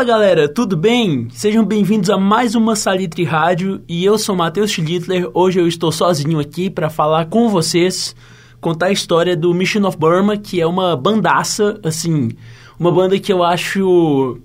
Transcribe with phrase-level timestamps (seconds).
[0.00, 1.28] Fala galera, tudo bem?
[1.30, 5.30] Sejam bem-vindos a mais uma Salitre Rádio e eu sou Matheus Schlittler.
[5.34, 8.16] Hoje eu estou sozinho aqui para falar com vocês,
[8.62, 12.30] contar a história do Mission of Burma, que é uma bandaça, assim,
[12.78, 14.38] uma banda que eu acho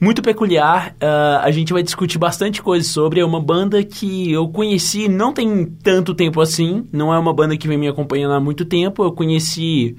[0.00, 0.94] muito peculiar.
[1.02, 3.18] Uh, a gente vai discutir bastante coisa sobre.
[3.18, 7.56] É uma banda que eu conheci não tem tanto tempo assim, não é uma banda
[7.56, 9.02] que vem me acompanhando há muito tempo.
[9.02, 9.96] Eu conheci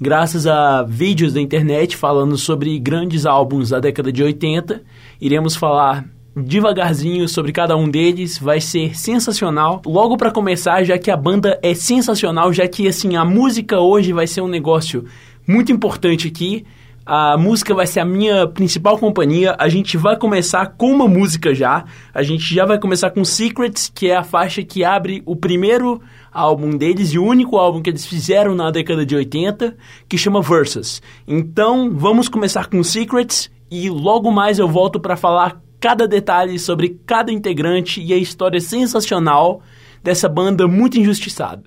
[0.00, 4.82] graças a vídeos da internet falando sobre grandes álbuns da década de 80.
[5.20, 9.82] Iremos falar devagarzinho sobre cada um deles, vai ser sensacional.
[9.84, 14.12] Logo para começar, já que a banda é sensacional, já que assim a música hoje
[14.12, 15.04] vai ser um negócio
[15.46, 16.64] muito importante aqui.
[17.10, 19.56] A música vai ser a minha principal companhia.
[19.58, 21.86] A gente vai começar com uma música já.
[22.12, 26.02] A gente já vai começar com Secrets, que é a faixa que abre o primeiro
[26.30, 29.74] álbum deles e o único álbum que eles fizeram na década de 80,
[30.06, 31.00] que chama Versus.
[31.26, 37.00] Então, vamos começar com Secrets e logo mais eu volto para falar cada detalhe sobre
[37.06, 39.62] cada integrante e a história sensacional
[40.04, 41.62] dessa banda muito injustiçada.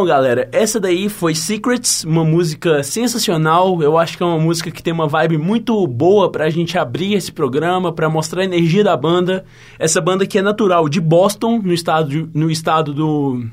[0.00, 3.82] Então, galera, essa daí foi Secrets, uma música sensacional.
[3.82, 7.12] Eu acho que é uma música que tem uma vibe muito boa pra gente abrir
[7.12, 9.44] esse programa, pra mostrar a energia da banda.
[9.78, 13.44] Essa banda que é natural de Boston, no estado, no estado do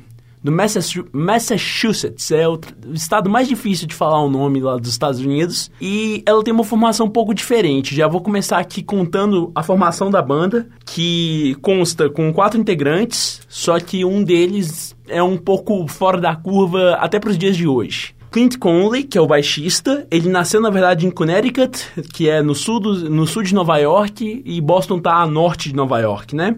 [0.50, 2.32] do Massachusetts.
[2.32, 2.60] É o
[2.94, 5.70] estado mais difícil de falar o nome lá dos Estados Unidos.
[5.80, 7.96] E ela tem uma formação um pouco diferente.
[7.96, 13.80] Já vou começar aqui contando a formação da banda, que consta com quatro integrantes, só
[13.80, 18.16] que um deles é um pouco fora da curva até para os dias de hoje.
[18.32, 22.54] Clint Conley, que é o baixista, ele nasceu na verdade em Connecticut, que é no
[22.54, 26.36] sul, do, no sul de Nova York, e Boston tá a norte de Nova York,
[26.36, 26.58] né?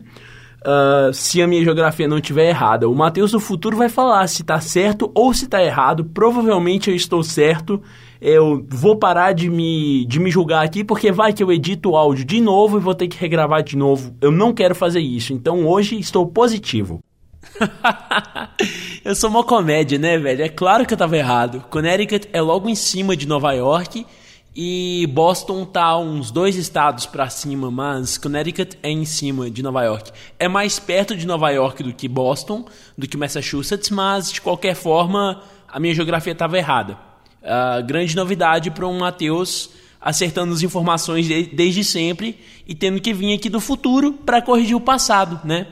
[0.60, 2.90] Uh, se a minha geografia não estiver errada.
[2.90, 6.04] O Matheus do futuro vai falar se está certo ou se está errado.
[6.06, 7.82] Provavelmente eu estou certo.
[8.22, 11.96] Eu vou parar de me, de me julgar aqui, porque vai que eu edito o
[11.96, 14.14] áudio de novo e vou ter que regravar de novo.
[14.20, 15.32] Eu não quero fazer isso.
[15.32, 17.00] Então hoje estou positivo.
[19.06, 20.44] eu sou uma comédia, né, velho?
[20.44, 21.64] É claro que eu tava errado.
[21.70, 24.06] Connecticut é logo em cima de Nova York
[24.56, 29.84] e Boston tá uns dois estados para cima, mas Connecticut é em cima de Nova
[29.84, 30.12] York.
[30.38, 32.66] É mais perto de Nova York do que Boston,
[32.98, 36.98] do que Massachusetts, mas de qualquer forma a minha geografia estava errada.
[37.42, 39.70] Uh, grande novidade para um Matheus
[40.02, 44.76] acertando as informações de, desde sempre e tendo que vir aqui do futuro para corrigir
[44.76, 45.68] o passado, né?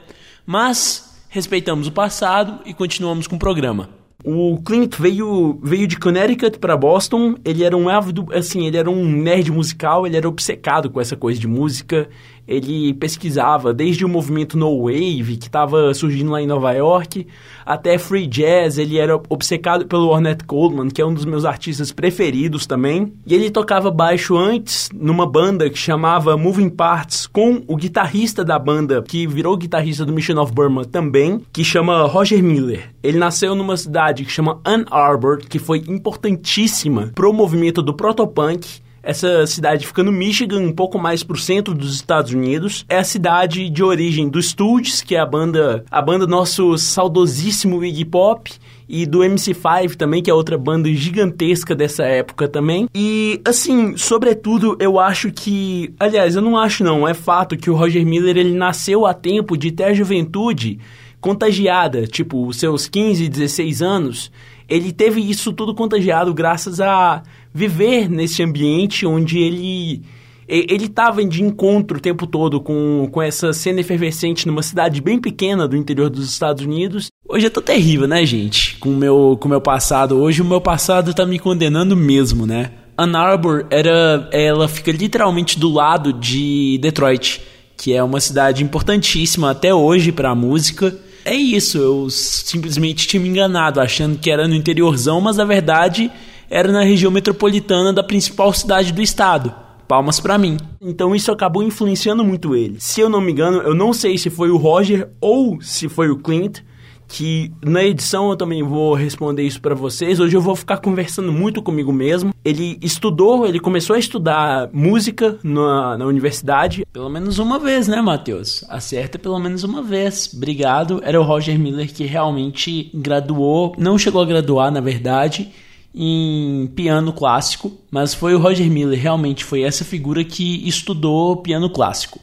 [0.45, 3.89] Mas respeitamos o passado e continuamos com o programa.
[4.23, 7.35] O Clint veio, veio de Connecticut para Boston.
[7.45, 11.15] Ele era um ávido, assim, ele era um nerd musical, ele era obcecado com essa
[11.15, 12.09] coisa de música
[12.47, 17.27] ele pesquisava desde o movimento No Wave, que estava surgindo lá em Nova York,
[17.65, 18.77] até Free Jazz.
[18.77, 23.11] Ele era obcecado pelo Ornette Coleman, que é um dos meus artistas preferidos também.
[23.25, 28.57] E ele tocava baixo antes numa banda que chamava Moving Parts, com o guitarrista da
[28.57, 32.93] banda, que virou guitarrista do Mission of Burma também, que chama Roger Miller.
[33.03, 38.86] Ele nasceu numa cidade que chama Ann Arbor, que foi importantíssima pro movimento do protopunk
[39.07, 42.85] essa cidade fica no Michigan, um pouco mais pro centro dos Estados Unidos.
[42.89, 47.85] É a cidade de origem do Stooges, que é a banda, a banda nosso saudosíssimo
[47.85, 48.51] Iggy Pop
[48.89, 52.89] e do MC5 também, que é outra banda gigantesca dessa época também.
[52.93, 55.93] E, assim, sobretudo, eu acho que...
[55.97, 59.55] Aliás, eu não acho não, é fato que o Roger Miller, ele nasceu a tempo
[59.55, 60.79] de ter a juventude
[61.21, 64.31] contagiada, tipo, os seus 15, 16 anos,
[64.67, 70.01] ele teve isso tudo contagiado graças a viver nesse ambiente onde ele
[70.47, 75.19] ele estava de encontro o tempo todo com, com essa cena efervescente numa cidade bem
[75.19, 77.09] pequena do interior dos Estados Unidos.
[77.27, 78.77] Hoje eu tô terrível, né, gente?
[78.77, 80.17] Com o meu, com meu passado.
[80.17, 82.71] Hoje o meu passado tá me condenando mesmo, né?
[82.97, 87.41] Ann Arbor era, ela fica literalmente do lado de Detroit,
[87.75, 90.97] que é uma cidade importantíssima até hoje para a música.
[91.25, 96.09] É isso, eu simplesmente tinha me enganado, achando que era no interiorzão, mas na verdade
[96.49, 99.53] era na região metropolitana da principal cidade do estado.
[99.87, 100.57] Palmas para mim.
[100.81, 102.75] Então isso acabou influenciando muito ele.
[102.79, 106.09] Se eu não me engano, eu não sei se foi o Roger ou se foi
[106.09, 106.59] o Clint,
[107.07, 110.19] que na edição eu também vou responder isso para vocês.
[110.19, 112.33] Hoje eu vou ficar conversando muito comigo mesmo.
[112.43, 116.85] Ele estudou, ele começou a estudar música na, na universidade.
[116.91, 118.65] Pelo menos uma vez, né, Matheus?
[118.67, 120.33] Acerta pelo menos uma vez.
[120.35, 120.99] Obrigado.
[121.01, 125.49] Era o Roger Miller que realmente graduou, não chegou a graduar, na verdade
[125.93, 131.69] em piano clássico, mas foi o Roger Miller, realmente foi essa figura que estudou piano
[131.69, 132.19] clássico.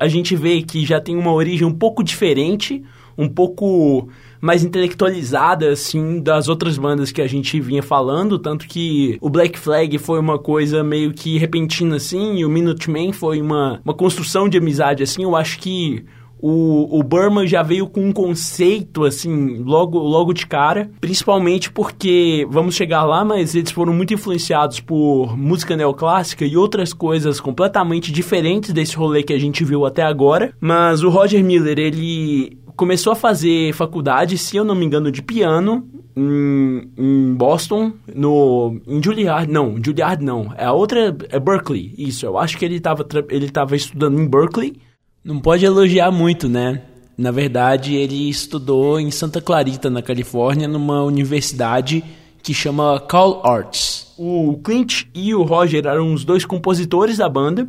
[0.00, 2.82] A gente vê que já tem uma origem um pouco diferente,
[3.16, 4.08] um pouco
[4.40, 9.58] mais intelectualizada, assim, das outras bandas que a gente vinha falando, tanto que o Black
[9.58, 14.46] Flag foi uma coisa meio que repentina, assim, e o Minutemen foi uma, uma construção
[14.46, 16.04] de amizade, assim, eu acho que
[16.38, 22.46] o, o Burma já veio com um conceito, assim, logo, logo de cara, principalmente porque,
[22.50, 28.12] vamos chegar lá, mas eles foram muito influenciados por música neoclássica e outras coisas completamente
[28.12, 30.52] diferentes desse rolê que a gente viu até agora.
[30.60, 35.22] Mas o Roger Miller, ele começou a fazer faculdade, se eu não me engano, de
[35.22, 41.94] piano em, em Boston, no em Juilliard, não, Juilliard não, é a outra é Berkeley,
[41.96, 42.26] isso.
[42.26, 44.76] Eu acho que ele estava ele tava estudando em Berkeley
[45.24, 46.82] não pode elogiar muito, né?
[47.16, 52.04] Na verdade, ele estudou em Santa Clarita, na Califórnia, numa universidade
[52.42, 54.12] que chama Cal Arts.
[54.18, 57.66] O Clint e o Roger eram os dois compositores da banda,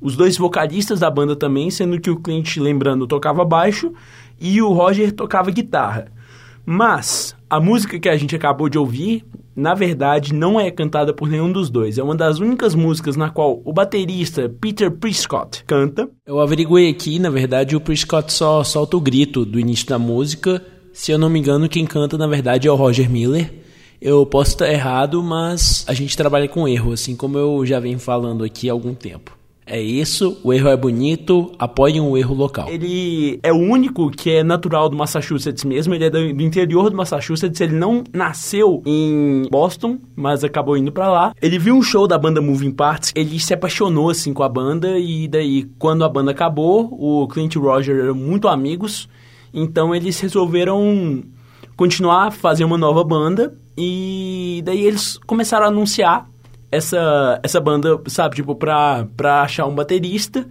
[0.00, 3.92] os dois vocalistas da banda também, sendo que o Clint, lembrando, tocava baixo
[4.40, 6.10] e o Roger tocava guitarra.
[6.66, 9.24] Mas a música que a gente acabou de ouvir
[9.56, 11.96] na verdade, não é cantada por nenhum dos dois.
[11.96, 16.10] É uma das únicas músicas na qual o baterista Peter Prescott canta.
[16.26, 20.62] Eu averiguei aqui, na verdade, o Prescott só solta o grito do início da música.
[20.92, 23.50] Se eu não me engano, quem canta, na verdade, é o Roger Miller.
[23.98, 27.98] Eu posso estar errado, mas a gente trabalha com erro, assim como eu já venho
[27.98, 29.35] falando aqui há algum tempo.
[29.68, 32.68] É isso, o erro é bonito, apoiem o erro local.
[32.68, 36.96] Ele é o único que é natural do Massachusetts mesmo, ele é do, interior do
[36.96, 41.34] Massachusetts, ele não nasceu em Boston, mas acabou indo para lá.
[41.42, 45.00] Ele viu um show da banda Moving Parts, ele se apaixonou assim com a banda
[45.00, 49.08] e daí quando a banda acabou, o Clint e o Roger eram muito amigos,
[49.52, 51.24] então eles resolveram
[51.76, 56.26] continuar a fazer uma nova banda E daí eles começaram a anunciar
[56.70, 60.46] essa, essa banda, sabe, tipo, pra, pra achar um baterista.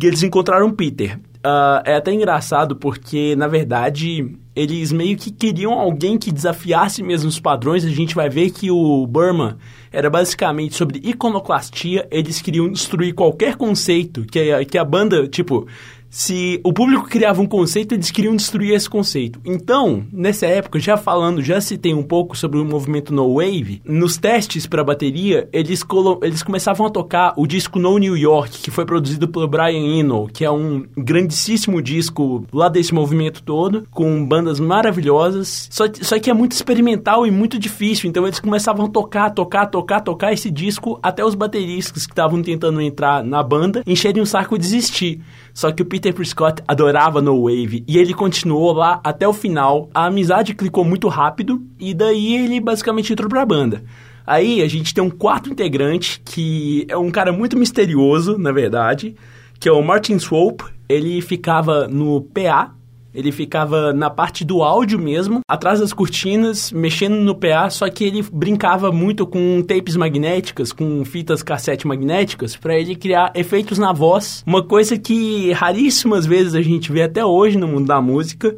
[0.00, 1.18] E eles encontraram o Peter.
[1.44, 7.28] Uh, é até engraçado porque, na verdade, eles meio que queriam alguém que desafiasse mesmo
[7.28, 7.84] os padrões.
[7.84, 9.58] A gente vai ver que o Burma
[9.92, 12.08] era basicamente sobre iconoclastia.
[12.10, 15.66] Eles queriam destruir qualquer conceito que que a banda, tipo,
[16.14, 19.40] se o público criava um conceito, eles queriam destruir esse conceito.
[19.44, 24.16] Então, nessa época, já falando, já citei um pouco sobre o movimento No Wave, nos
[24.16, 25.84] testes para bateria, eles,
[26.22, 30.28] eles começavam a tocar o disco No New York, que foi produzido pelo Brian Eno,
[30.32, 35.66] que é um grandíssimo disco lá desse movimento todo, com bandas maravilhosas.
[35.68, 39.66] Só, só que é muito experimental e muito difícil, então eles começavam a tocar, tocar,
[39.66, 44.26] tocar, tocar esse disco até os bateristas que estavam tentando entrar na banda encherem o
[44.26, 45.20] saco e desistir.
[45.54, 49.88] Só que o Peter Prescott adorava No Wave e ele continuou lá até o final.
[49.94, 53.84] A amizade clicou muito rápido e daí ele basicamente entrou pra banda.
[54.26, 59.14] Aí a gente tem um quarto integrante que é um cara muito misterioso, na verdade,
[59.60, 60.64] que é o Martin Swope.
[60.88, 62.74] Ele ficava no PA,
[63.14, 68.04] ele ficava na parte do áudio mesmo, atrás das cortinas, mexendo no PA, só que
[68.04, 73.92] ele brincava muito com tapes magnéticas, com fitas cassete magnéticas, para ele criar efeitos na
[73.92, 74.42] voz.
[74.44, 78.56] Uma coisa que raríssimas vezes a gente vê até hoje no mundo da música.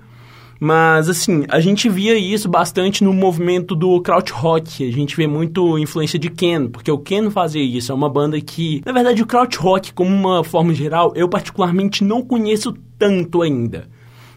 [0.59, 4.89] Mas, assim, a gente via isso bastante no movimento do krautrock.
[4.89, 7.93] A gente vê muito influência de Ken, porque o Ken fazia isso.
[7.93, 12.23] É uma banda que, na verdade, o krautrock, como uma forma geral, eu particularmente não
[12.23, 13.95] conheço tanto ainda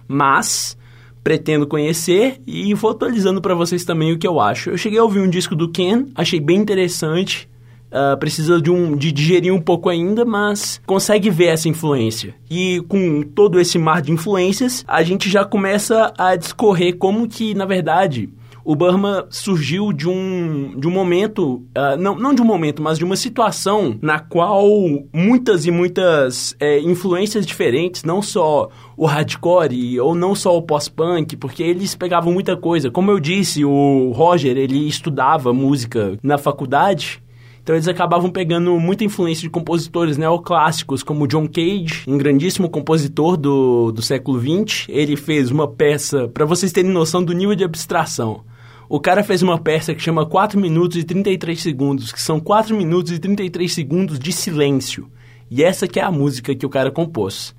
[0.09, 0.75] mas
[1.23, 4.71] pretendo conhecer e vou atualizando para vocês também o que eu acho.
[4.71, 7.47] Eu cheguei a ouvir um disco do Ken, achei bem interessante.
[7.91, 12.35] Uh, precisa de, um, de digerir um pouco ainda, mas consegue ver essa influência.
[12.49, 17.55] E com todo esse mar de influências, a gente já começa a discorrer como que,
[17.55, 18.29] na verdade,
[18.63, 22.97] o Burma surgiu de um, de um momento, uh, não, não de um momento, mas
[22.97, 24.67] de uma situação na qual
[25.13, 31.37] muitas e muitas é, influências diferentes, não só o hardcore ou não só o pós-punk,
[31.37, 32.91] porque eles pegavam muita coisa.
[32.91, 37.21] Como eu disse, o Roger, ele estudava música na faculdade,
[37.69, 43.37] então eles acabavam pegando muita influência de compositores neoclássicos, como John Cage, um grandíssimo compositor
[43.37, 44.87] do, do século XX.
[44.89, 48.43] Ele fez uma peça, para vocês terem noção do nível de abstração.
[48.89, 52.75] O cara fez uma peça que chama 4 minutos e 33 segundos, que são 4
[52.75, 55.07] minutos e 33 segundos de silêncio.
[55.47, 57.49] E essa que é a música que o cara compôs.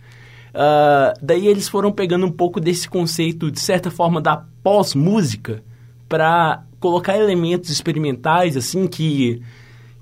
[0.52, 5.62] Uh, daí eles foram pegando um pouco desse conceito, de certa forma, da pós-música,
[6.08, 9.40] para colocar elementos experimentais, assim, que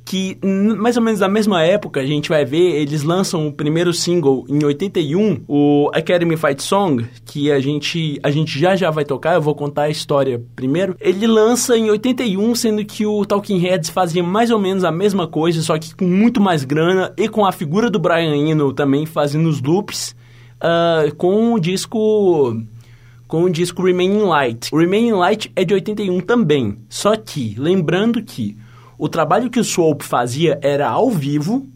[0.08, 3.92] que mais ou menos na mesma época a gente vai ver, eles lançam o primeiro
[3.92, 9.04] single em 81, o Academy Fight Song, que a gente, a gente já já vai
[9.04, 10.96] tocar, eu vou contar a história primeiro.
[10.98, 15.26] Ele lança em 81, sendo que o Talking Heads fazia mais ou menos a mesma
[15.26, 19.04] coisa, só que com muito mais grana e com a figura do Brian Eno também
[19.04, 20.16] fazendo os loops,
[20.56, 22.56] uh, com o disco
[23.26, 24.70] com o disco Remaining Light.
[24.72, 28.56] O Remaining Light é de 81 também, só que lembrando que
[28.98, 31.66] o trabalho que o Swope fazia era ao vivo,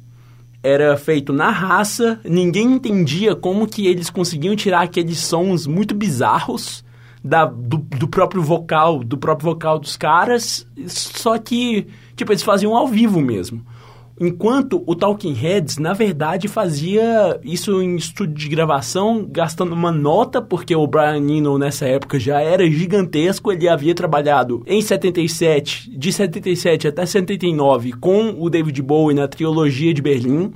[0.63, 6.85] era feito na raça, ninguém entendia como que eles conseguiam tirar aqueles sons muito bizarros
[7.23, 11.87] da, do, do, próprio vocal, do próprio vocal dos caras, só que,
[12.17, 13.65] tipo, eles faziam ao vivo mesmo.
[14.25, 20.41] Enquanto o Talking Heads, na verdade, fazia isso em estúdio de gravação, gastando uma nota,
[20.41, 26.13] porque o Brian Eno nessa época já era gigantesco, ele havia trabalhado em 77, de
[26.13, 30.53] 77 até 79, com o David Bowie na trilogia de Berlim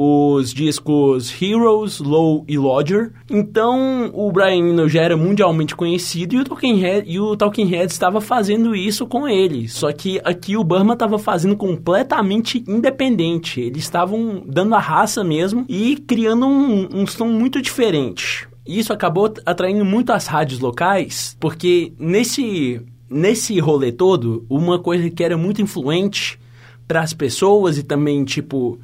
[0.00, 3.10] os discos Heroes, Low e Lodger.
[3.28, 7.64] Então, o Brian Eno já era mundialmente conhecido e o Talking Head, e o Talking
[7.64, 9.66] Head estava fazendo isso com ele.
[9.66, 13.60] Só que aqui o Burma estava fazendo completamente independente.
[13.60, 18.46] Eles estavam dando a raça mesmo e criando um, um som muito diferente.
[18.64, 25.24] Isso acabou atraindo muito as rádios locais, porque nesse, nesse rolê todo, uma coisa que
[25.24, 26.38] era muito influente
[26.86, 28.78] para as pessoas e também, tipo,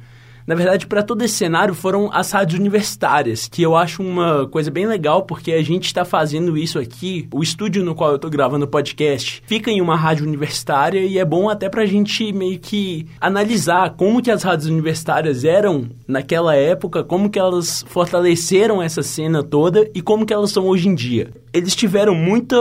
[0.47, 4.69] na verdade, para todo esse cenário foram as rádios universitárias, que eu acho uma coisa
[4.69, 7.27] bem legal, porque a gente está fazendo isso aqui.
[7.33, 11.17] O estúdio no qual eu estou gravando o podcast fica em uma rádio universitária e
[11.17, 15.89] é bom até para a gente meio que analisar como que as rádios universitárias eram
[16.07, 20.87] naquela época, como que elas fortaleceram essa cena toda e como que elas são hoje
[20.87, 21.31] em dia.
[21.53, 22.57] Eles tiveram muita,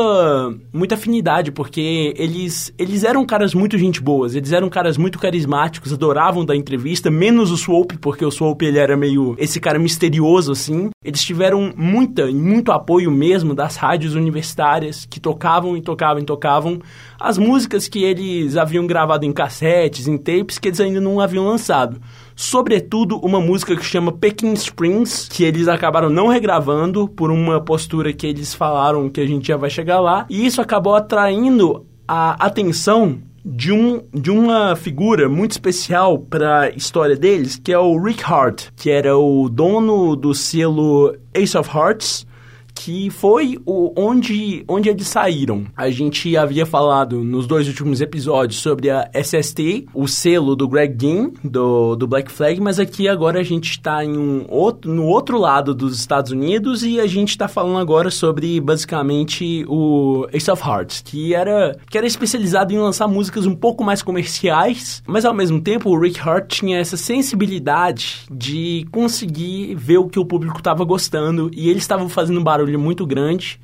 [0.73, 5.93] muita afinidade, porque eles, eles eram caras muito gente boas, eles eram caras muito carismáticos,
[5.93, 10.53] adoravam dar entrevista, menos o Swope, porque o Swope ele era meio esse cara misterioso
[10.53, 10.91] assim.
[11.05, 16.25] Eles tiveram muita e muito apoio mesmo das rádios universitárias que tocavam e tocavam e
[16.25, 16.81] tocavam
[17.19, 21.47] as músicas que eles haviam gravado em cassetes, em tapes que eles ainda não haviam
[21.47, 22.01] lançado.
[22.37, 28.13] Sobretudo uma música que chama Peking Springs, que eles acabaram não regravando por uma postura
[28.13, 32.33] que eles falaram que a gente já vai chegar lá, e isso acabou atraindo a
[32.45, 37.99] atenção de, um, de uma figura muito especial para a história deles, que é o
[37.99, 42.27] Rick Hart, que era o dono do selo Ace of Hearts,
[42.75, 45.65] que foi o, onde, onde eles saíram.
[45.77, 50.95] A gente havia falado nos dois últimos episódios sobre a SST, o selo do Greg
[50.99, 55.07] Ginn, do, do Black Flag, mas aqui agora a gente está em um outro, no
[55.07, 60.51] outro lado dos Estados Unidos e a gente está falando agora sobre basicamente o Ace
[60.51, 65.25] of Hearts, que era, que era especializado em lançar músicas um pouco mais comerciais, mas
[65.25, 70.25] ao mesmo tempo o Rick Hart tinha essa sensibilidade de conseguir ver o que o
[70.25, 73.61] público estava gostando e eles estavam fazendo barulho barulho muito grande.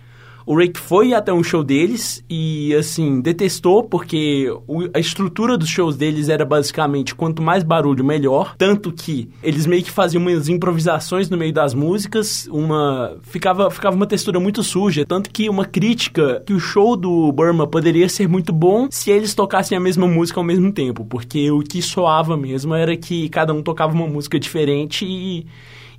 [0.47, 4.49] O Rick foi até um show deles e, assim, detestou porque
[4.92, 8.57] a estrutura dos shows deles era basicamente quanto mais barulho, melhor.
[8.57, 13.16] Tanto que eles meio que faziam umas improvisações no meio das músicas, uma.
[13.23, 15.04] Ficava, ficava uma textura muito suja.
[15.07, 19.35] Tanto que uma crítica que o show do Burma poderia ser muito bom se eles
[19.35, 21.04] tocassem a mesma música ao mesmo tempo.
[21.04, 25.47] Porque o que soava mesmo era que cada um tocava uma música diferente e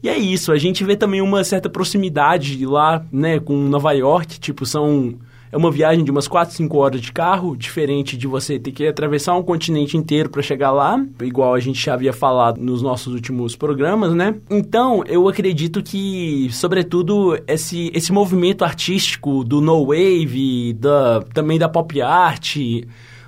[0.04, 4.40] e é isso, a gente vê também uma certa proximidade lá, né, com Nova York,
[4.40, 5.16] tipo, são
[5.52, 8.88] é uma viagem de umas 4, 5 horas de carro, diferente de você ter que
[8.88, 13.14] atravessar um continente inteiro para chegar lá, igual a gente já havia falado nos nossos
[13.14, 14.36] últimos programas, né?
[14.50, 21.68] Então, eu acredito que, sobretudo, esse, esse movimento artístico do no wave, da, também da
[21.68, 22.56] pop art,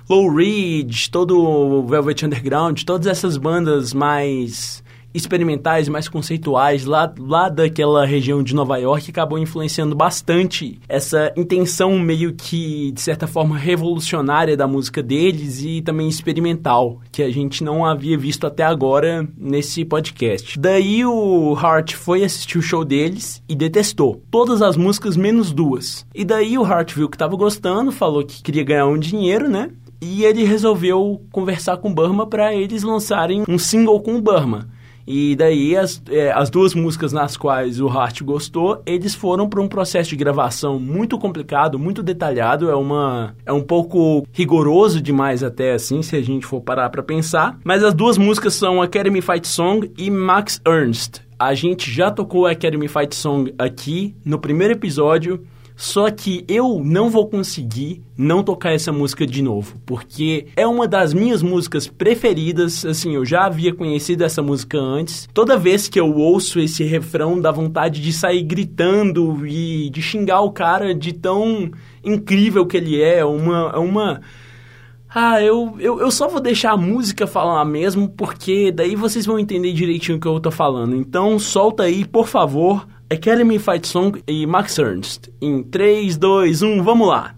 [0.08, 4.83] Low Ridge, todo o Velvet Underground, todas essas bandas mais
[5.14, 11.98] experimentais, mais conceituais lá, lá daquela região de Nova York acabou influenciando bastante essa intenção
[11.98, 17.62] meio que, de certa forma, revolucionária da música deles e também experimental, que a gente
[17.62, 20.58] não havia visto até agora nesse podcast.
[20.58, 26.04] Daí o Hart foi assistir o show deles e detestou todas as músicas menos duas.
[26.14, 29.70] E daí o Hart viu que estava gostando, falou que queria ganhar um dinheiro, né?
[30.00, 34.68] E ele resolveu conversar com o Burma para eles lançarem um single com o Burma.
[35.06, 39.60] E daí as, é, as duas músicas nas quais o Hart gostou, eles foram para
[39.60, 45.42] um processo de gravação muito complicado, muito detalhado, é uma é um pouco rigoroso demais
[45.42, 47.58] até assim, se a gente for parar para pensar.
[47.64, 51.20] Mas as duas músicas são Academy Fight Song e Max Ernst.
[51.38, 55.44] A gente já tocou Academy Fight Song aqui no primeiro episódio.
[55.76, 60.86] Só que eu não vou conseguir não tocar essa música de novo, porque é uma
[60.86, 62.84] das minhas músicas preferidas.
[62.84, 65.28] Assim, eu já havia conhecido essa música antes.
[65.34, 70.42] Toda vez que eu ouço esse refrão, dá vontade de sair gritando e de xingar
[70.42, 71.70] o cara de tão
[72.04, 73.24] incrível que ele é.
[73.24, 74.20] Uma, é uma
[75.14, 79.38] ah, eu, eu, eu só vou deixar a música falar mesmo, porque daí vocês vão
[79.38, 80.96] entender direitinho o que eu tô falando.
[80.96, 85.28] Então solta aí, por favor, Academy Fight Song e Max Ernst.
[85.40, 87.34] Em 3, 2, 1, vamos lá!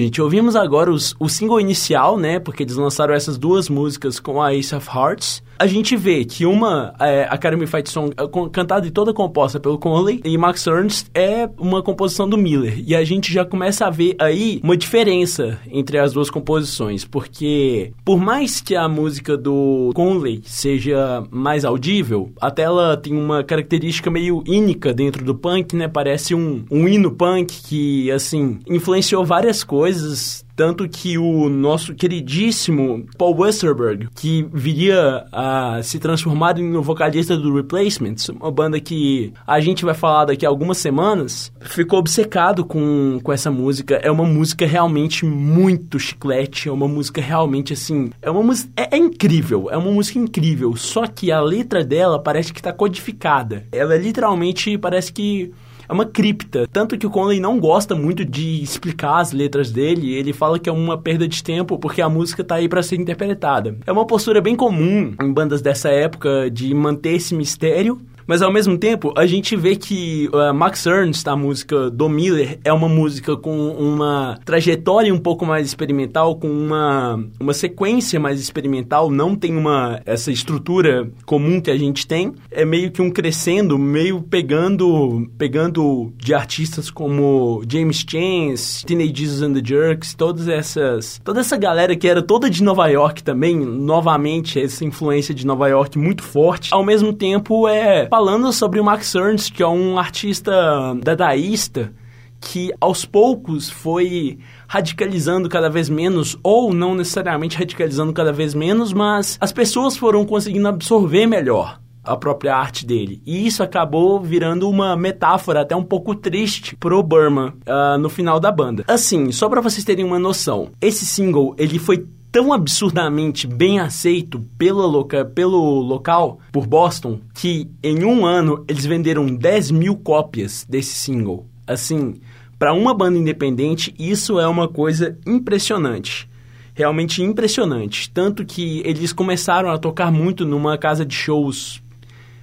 [0.00, 2.38] Gente, ouvimos agora os, o single inicial, né?
[2.38, 5.42] Porque eles lançaram essas duas músicas com a Ace of Hearts.
[5.58, 9.76] A gente vê que uma, é, Academy Fight Song, é, cantada e toda composta pelo
[9.76, 12.80] Conley, e Max Ernst é uma composição do Miller.
[12.86, 17.92] E a gente já começa a ver aí uma diferença entre as duas composições, porque
[18.04, 24.08] por mais que a música do Conley seja mais audível, até ela tem uma característica
[24.08, 25.88] meio ínica dentro do punk, né?
[25.88, 33.06] Parece um, um hino punk que, assim, influenciou várias coisas tanto que o nosso queridíssimo
[33.16, 39.60] Paul Westerberg, que viria a se transformar no vocalista do Replacements, uma banda que a
[39.60, 44.00] gente vai falar daqui a algumas semanas, ficou obcecado com, com essa música.
[44.02, 48.10] É uma música realmente muito chiclete, é uma música realmente assim.
[48.20, 48.68] É uma música.
[48.76, 50.74] É, é incrível, é uma música incrível.
[50.74, 53.64] Só que a letra dela parece que está codificada.
[53.70, 55.52] Ela literalmente parece que
[55.88, 56.66] é uma cripta.
[56.70, 60.14] Tanto que o Conley não gosta muito de explicar as letras dele.
[60.14, 62.96] Ele fala que é uma perda de tempo porque a música tá aí para ser
[62.96, 63.76] interpretada.
[63.86, 68.52] É uma postura bem comum em bandas dessa época de manter esse mistério mas ao
[68.52, 72.88] mesmo tempo, a gente vê que uh, Max Ernst, a música do Miller, é uma
[72.88, 79.34] música com uma trajetória um pouco mais experimental, com uma, uma sequência mais experimental, não
[79.34, 82.34] tem uma essa estrutura comum que a gente tem.
[82.50, 89.42] É meio que um crescendo, meio pegando pegando de artistas como James Chance, Teenage Jesus
[89.42, 93.56] and the Jerks, todas essas toda essa galera que era toda de Nova York também,
[93.56, 96.74] novamente essa influência de Nova York muito forte.
[96.74, 100.52] Ao mesmo tempo é falando sobre o Max Ernst, que é um artista
[101.00, 101.92] dadaísta
[102.40, 108.92] que aos poucos foi radicalizando cada vez menos, ou não necessariamente radicalizando cada vez menos,
[108.92, 113.22] mas as pessoas foram conseguindo absorver melhor a própria arte dele.
[113.24, 118.40] E isso acabou virando uma metáfora até um pouco triste pro Burma uh, no final
[118.40, 118.84] da banda.
[118.88, 124.40] Assim, só para vocês terem uma noção, esse single ele foi tão absurdamente bem aceito
[124.56, 130.66] pelo, loca, pelo local, por Boston, que em um ano eles venderam 10 mil cópias
[130.68, 131.46] desse single.
[131.66, 132.20] Assim,
[132.58, 136.28] para uma banda independente, isso é uma coisa impressionante.
[136.74, 138.10] Realmente impressionante.
[138.10, 141.82] Tanto que eles começaram a tocar muito numa casa de shows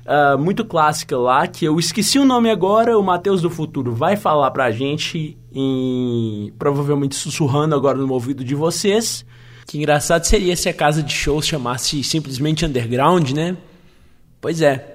[0.06, 4.16] Uh, muito clássica lá, que eu esqueci o nome agora, o Matheus do Futuro vai
[4.16, 9.26] falar pra gente, em, provavelmente sussurrando agora no ouvido de vocês.
[9.66, 13.58] Que engraçado seria se a casa de shows chamasse simplesmente Underground, né?
[14.40, 14.94] Pois é.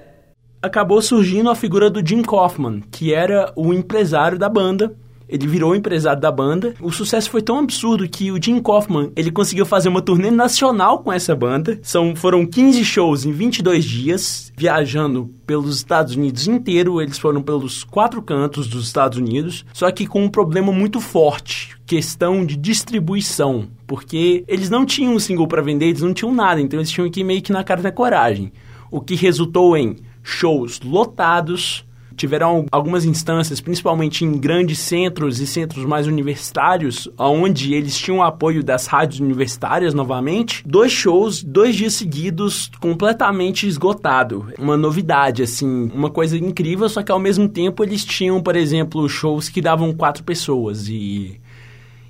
[0.61, 4.95] Acabou surgindo a figura do Jim Kaufman, que era o empresário da banda.
[5.31, 6.73] Ele virou empresário da banda.
[6.81, 10.99] O sucesso foi tão absurdo que o Jim Kaufman, ele conseguiu fazer uma turnê nacional
[10.99, 11.79] com essa banda.
[11.81, 17.01] São, foram 15 shows em 22 dias, viajando pelos Estados Unidos inteiro.
[17.01, 21.77] Eles foram pelos quatro cantos dos Estados Unidos, só que com um problema muito forte,
[21.85, 26.61] questão de distribuição porque eles não tinham um single para vender, eles não tinham nada,
[26.61, 28.53] então eles tinham que ir meio que na cara da coragem.
[28.89, 35.85] O que resultou em shows lotados, tiveram algumas instâncias, principalmente em grandes centros e centros
[35.85, 40.63] mais universitários, onde eles tinham o apoio das rádios universitárias novamente.
[40.65, 44.47] Dois shows, dois dias seguidos, completamente esgotado.
[44.57, 49.07] Uma novidade, assim, uma coisa incrível, só que ao mesmo tempo eles tinham, por exemplo,
[49.07, 51.39] shows que davam quatro pessoas e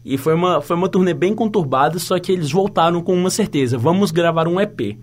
[0.04, 3.78] e foi uma, foi uma turnê bem conturbada, só que eles voltaram com uma certeza:
[3.78, 4.98] vamos gravar um EP.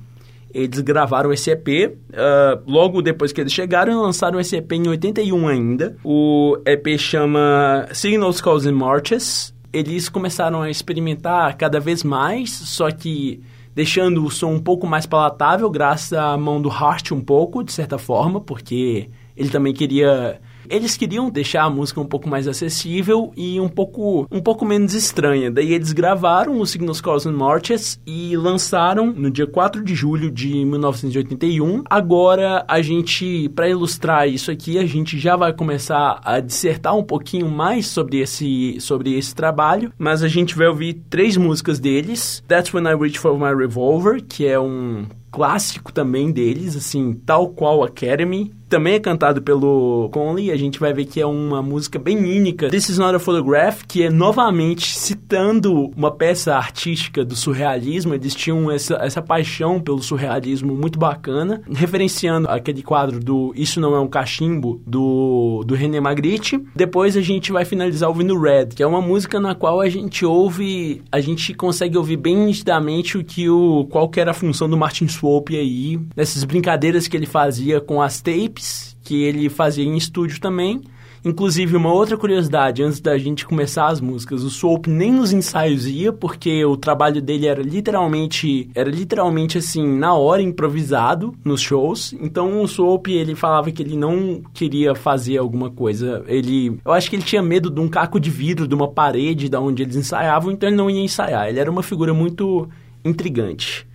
[0.59, 4.89] Eles gravaram esse EP, uh, ah, logo depois que eles chegaram, lançaram esse EP em
[4.89, 5.97] 81 ainda.
[6.03, 9.55] O EP chama Signals, Calls and Marches.
[9.73, 13.41] Eles começaram a experimentar cada vez mais, só que
[13.75, 17.73] deixando o som um pouco mais palatável, graças à mão do Hart um pouco, de
[17.73, 20.41] certa forma, porque ele também queria
[20.71, 24.95] eles queriam deixar a música um pouco mais acessível e um pouco, um pouco menos
[24.95, 25.51] estranha.
[25.51, 30.65] Daí eles gravaram o Signals, and Marches e lançaram no dia 4 de julho de
[30.65, 31.85] 1981.
[31.89, 37.03] Agora a gente, para ilustrar isso aqui, a gente já vai começar a dissertar um
[37.03, 42.43] pouquinho mais sobre esse, sobre esse trabalho, mas a gente vai ouvir três músicas deles.
[42.47, 47.49] That's When I Reach For My Revolver, que é um clássico também deles, assim, tal
[47.49, 50.51] qual Academy, também é cantado pelo Conley.
[50.51, 52.69] A gente vai ver que é uma música bem única.
[52.69, 58.15] This is not a photograph, que é novamente citando uma peça artística do surrealismo.
[58.15, 63.95] Eles tinham essa, essa paixão pelo surrealismo muito bacana, referenciando aquele quadro do Isso Não
[63.95, 66.63] É um Cachimbo, do, do René Magritte.
[66.77, 70.25] Depois a gente vai finalizar ouvindo Red, que é uma música na qual a gente
[70.25, 74.69] ouve, a gente consegue ouvir bem nitidamente o que o, qual que era a função
[74.69, 79.85] do Martin Swope aí, nessas brincadeiras que ele fazia com as tapes que ele fazia
[79.85, 80.83] em estúdio também.
[81.25, 85.87] Inclusive, uma outra curiosidade, antes da gente começar as músicas, o Soap nem nos ensaios
[85.87, 92.15] ia, porque o trabalho dele era literalmente, era literalmente assim, na hora, improvisado, nos shows.
[92.21, 96.23] Então, o Soap, ele falava que ele não queria fazer alguma coisa.
[96.29, 99.49] Ele, eu acho que ele tinha medo de um caco de vidro, de uma parede
[99.49, 101.49] da onde eles ensaiavam, então ele não ia ensaiar.
[101.49, 102.69] Ele era uma figura muito
[103.05, 103.88] intrigante.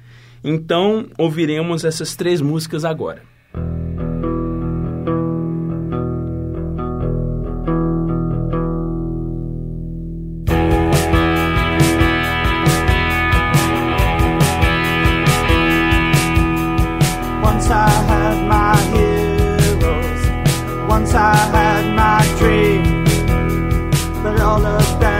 [0.43, 3.21] Então, ouviremos essas três músicas agora.
[20.89, 23.03] Once I had my dream,
[24.21, 25.12] but all of that.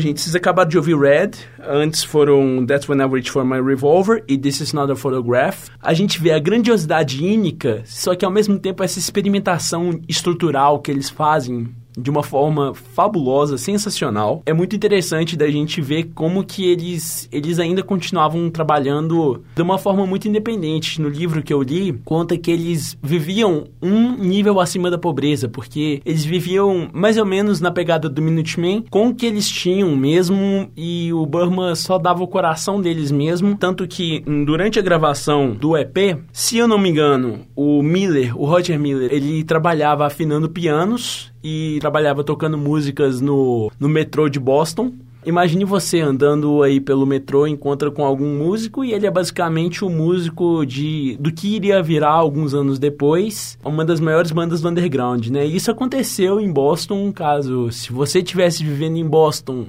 [0.00, 1.30] Gente, vocês acabaram de ouvir Red.
[1.62, 5.68] Antes foram That's When I Reach For My Revolver e This Is Not A Photograph.
[5.80, 10.90] A gente vê a grandiosidade ínica, só que ao mesmo tempo essa experimentação estrutural que
[10.90, 11.68] eles fazem
[12.00, 14.42] de uma forma fabulosa, sensacional.
[14.46, 19.78] É muito interessante da gente ver como que eles, eles ainda continuavam trabalhando de uma
[19.78, 21.00] forma muito independente.
[21.00, 26.00] No livro que eu li, conta que eles viviam um nível acima da pobreza, porque
[26.04, 30.70] eles viviam mais ou menos na pegada do Minutemen com o que eles tinham mesmo
[30.76, 35.76] e o Burma só dava o coração deles mesmo, tanto que durante a gravação do
[35.76, 41.29] EP, se eu não me engano, o Miller, o Roger Miller, ele trabalhava afinando pianos
[41.42, 44.92] e trabalhava tocando músicas no, no metrô de Boston.
[45.24, 49.90] Imagine você andando aí pelo metrô, encontra com algum músico e ele é basicamente o
[49.90, 55.26] músico de do que iria virar alguns anos depois, uma das maiores bandas do underground,
[55.26, 55.44] né?
[55.44, 59.66] Isso aconteceu em Boston, caso se você tivesse vivendo em Boston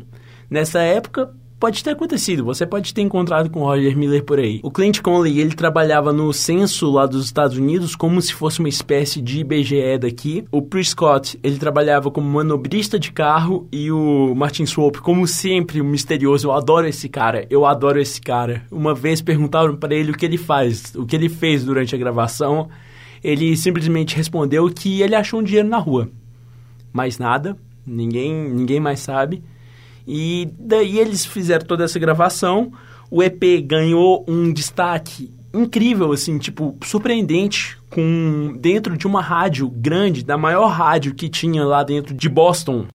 [0.49, 4.59] nessa época, pode ter acontecido, você pode ter encontrado com Roger Miller por aí.
[4.63, 8.67] O Clint Conley, ele trabalhava no censo lá dos Estados Unidos como se fosse uma
[8.67, 10.43] espécie de IBGE daqui.
[10.51, 15.85] O Prescott, ele trabalhava como manobrista de carro e o Martin Swope, como sempre, o
[15.85, 16.47] misterioso.
[16.47, 18.63] Eu adoro esse cara, eu adoro esse cara.
[18.71, 21.97] Uma vez perguntaram para ele o que ele faz, o que ele fez durante a
[21.99, 22.69] gravação.
[23.23, 26.09] Ele simplesmente respondeu que ele achou um dinheiro na rua.
[26.91, 27.55] Mais nada,
[27.85, 29.43] ninguém, ninguém mais sabe.
[30.07, 32.71] E daí eles fizeram toda essa gravação.
[33.09, 40.23] O EP ganhou um destaque incrível, assim, tipo, surpreendente, com dentro de uma rádio grande,
[40.23, 42.87] da maior rádio que tinha lá dentro de Boston.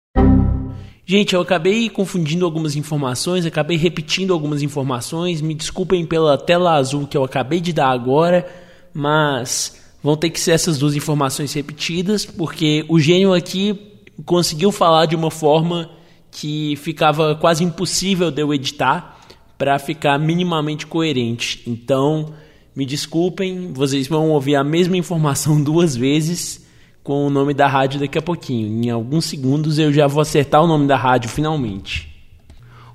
[1.04, 5.40] Gente, eu acabei confundindo algumas informações, acabei repetindo algumas informações.
[5.40, 8.44] Me desculpem pela tela azul que eu acabei de dar agora,
[8.92, 13.78] mas vão ter que ser essas duas informações repetidas, porque o gênio aqui
[14.24, 15.90] conseguiu falar de uma forma
[16.38, 19.18] que ficava quase impossível de eu editar
[19.56, 21.62] para ficar minimamente coerente.
[21.66, 22.34] Então,
[22.74, 26.66] me desculpem, vocês vão ouvir a mesma informação duas vezes
[27.02, 28.84] com o nome da rádio daqui a pouquinho.
[28.84, 32.15] Em alguns segundos eu já vou acertar o nome da rádio finalmente.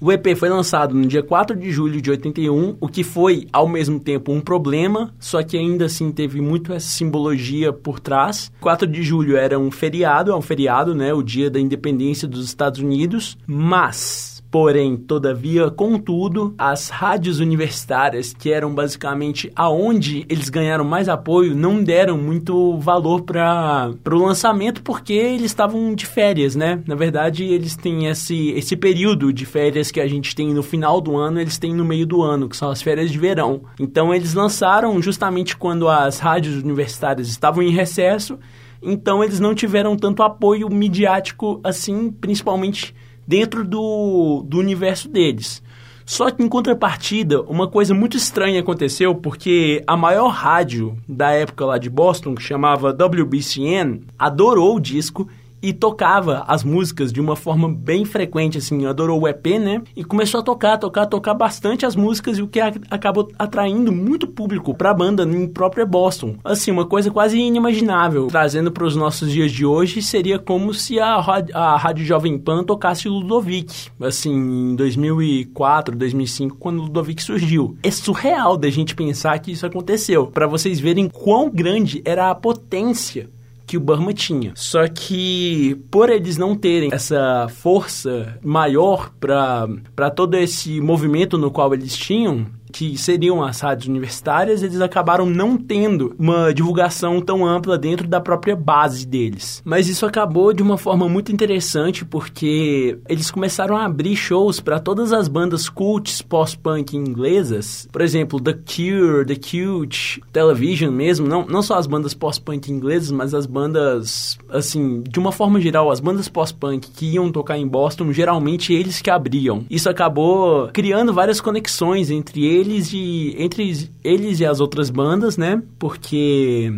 [0.03, 3.67] O EP foi lançado no dia 4 de julho de 81, o que foi, ao
[3.67, 8.51] mesmo tempo, um problema, só que ainda assim teve muito essa simbologia por trás.
[8.61, 11.13] 4 de julho era um feriado, é um feriado, né?
[11.13, 18.51] O dia da independência dos Estados Unidos, mas Porém, todavia, contudo, as rádios universitárias, que
[18.51, 25.13] eram basicamente aonde eles ganharam mais apoio, não deram muito valor para o lançamento porque
[25.13, 26.83] eles estavam de férias, né?
[26.85, 30.99] Na verdade, eles têm esse, esse período de férias que a gente tem no final
[30.99, 33.61] do ano, eles têm no meio do ano, que são as férias de verão.
[33.79, 38.37] Então, eles lançaram justamente quando as rádios universitárias estavam em recesso,
[38.81, 42.93] então eles não tiveram tanto apoio midiático assim, principalmente
[43.27, 45.61] dentro do, do universo deles.
[46.05, 51.65] Só que em contrapartida, uma coisa muito estranha aconteceu porque a maior rádio da época
[51.65, 55.27] lá de Boston, que chamava WBCN, adorou o disco
[55.61, 59.81] e tocava as músicas de uma forma bem frequente, assim, adorou o EP, né?
[59.95, 64.27] E começou a tocar, tocar, tocar bastante as músicas e o que acabou atraindo muito
[64.27, 66.35] público para a banda em própria Boston.
[66.43, 68.27] Assim, uma coisa quase inimaginável.
[68.27, 71.15] Trazendo para os nossos dias de hoje, seria como se a,
[71.53, 77.77] a Rádio Jovem Pan tocasse Ludovic, assim, em 2004, 2005, quando Ludovic surgiu.
[77.83, 82.35] É surreal da gente pensar que isso aconteceu, para vocês verem quão grande era a
[82.35, 83.29] potência
[83.71, 84.51] que o Burma tinha.
[84.53, 91.73] Só que por eles não terem essa força maior para todo esse movimento no qual
[91.73, 97.77] eles tinham, que seriam as rádios universitárias, eles acabaram não tendo uma divulgação tão ampla
[97.77, 99.61] dentro da própria base deles.
[99.65, 104.79] Mas isso acabou de uma forma muito interessante porque eles começaram a abrir shows para
[104.79, 111.45] todas as bandas cults pós-punk inglesas, por exemplo, The Cure, The Cute, Television mesmo, não,
[111.45, 115.99] não só as bandas pós-punk inglesas, mas as bandas, assim, de uma forma geral, as
[115.99, 119.65] bandas pós-punk que iam tocar em Boston, geralmente eles que abriam.
[119.69, 125.37] Isso acabou criando várias conexões entre eles eles e entre eles e as outras bandas,
[125.37, 125.61] né?
[125.77, 126.71] Porque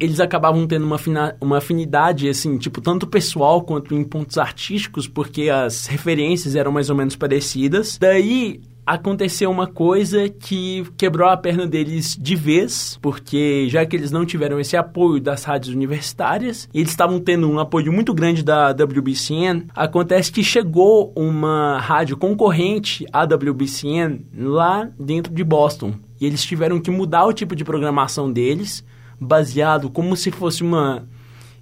[0.00, 0.98] eles acabavam tendo uma,
[1.40, 6.88] uma afinidade, assim, tipo, tanto pessoal quanto em pontos artísticos, porque as referências eram mais
[6.88, 7.98] ou menos parecidas.
[7.98, 8.60] Daí,
[8.94, 14.26] aconteceu uma coisa que quebrou a perna deles de vez, porque já que eles não
[14.26, 18.70] tiveram esse apoio das rádios universitárias, e eles estavam tendo um apoio muito grande da
[18.70, 25.94] WBCN, acontece que chegou uma rádio concorrente à WBCN lá dentro de Boston.
[26.20, 28.84] E eles tiveram que mudar o tipo de programação deles,
[29.20, 31.06] baseado como se fosse uma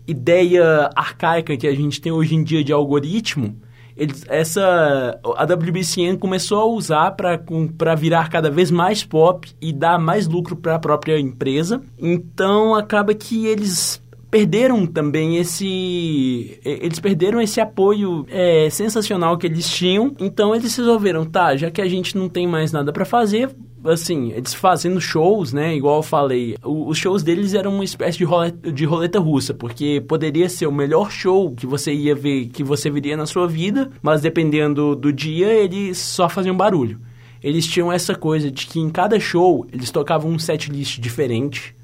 [0.07, 3.61] ideia arcaica que a gente tem hoje em dia de algoritmo
[3.99, 9.99] eles, essa a WBCN começou a usar para virar cada vez mais pop e dar
[9.99, 11.83] mais lucro para a própria empresa.
[11.99, 19.67] Então acaba que eles perderam também esse eles perderam esse apoio é, sensacional que eles
[19.67, 23.49] tinham então eles resolveram tá já que a gente não tem mais nada para fazer
[23.85, 25.75] assim, eles fazendo shows, né?
[25.75, 30.03] Igual eu falei, os shows deles eram uma espécie de roleta, de roleta russa, porque
[30.07, 33.91] poderia ser o melhor show que você ia ver, que você viria na sua vida,
[34.03, 37.01] mas dependendo do dia, eles só faziam barulho.
[37.43, 41.77] Eles tinham essa coisa de que em cada show eles tocavam um set list diferente.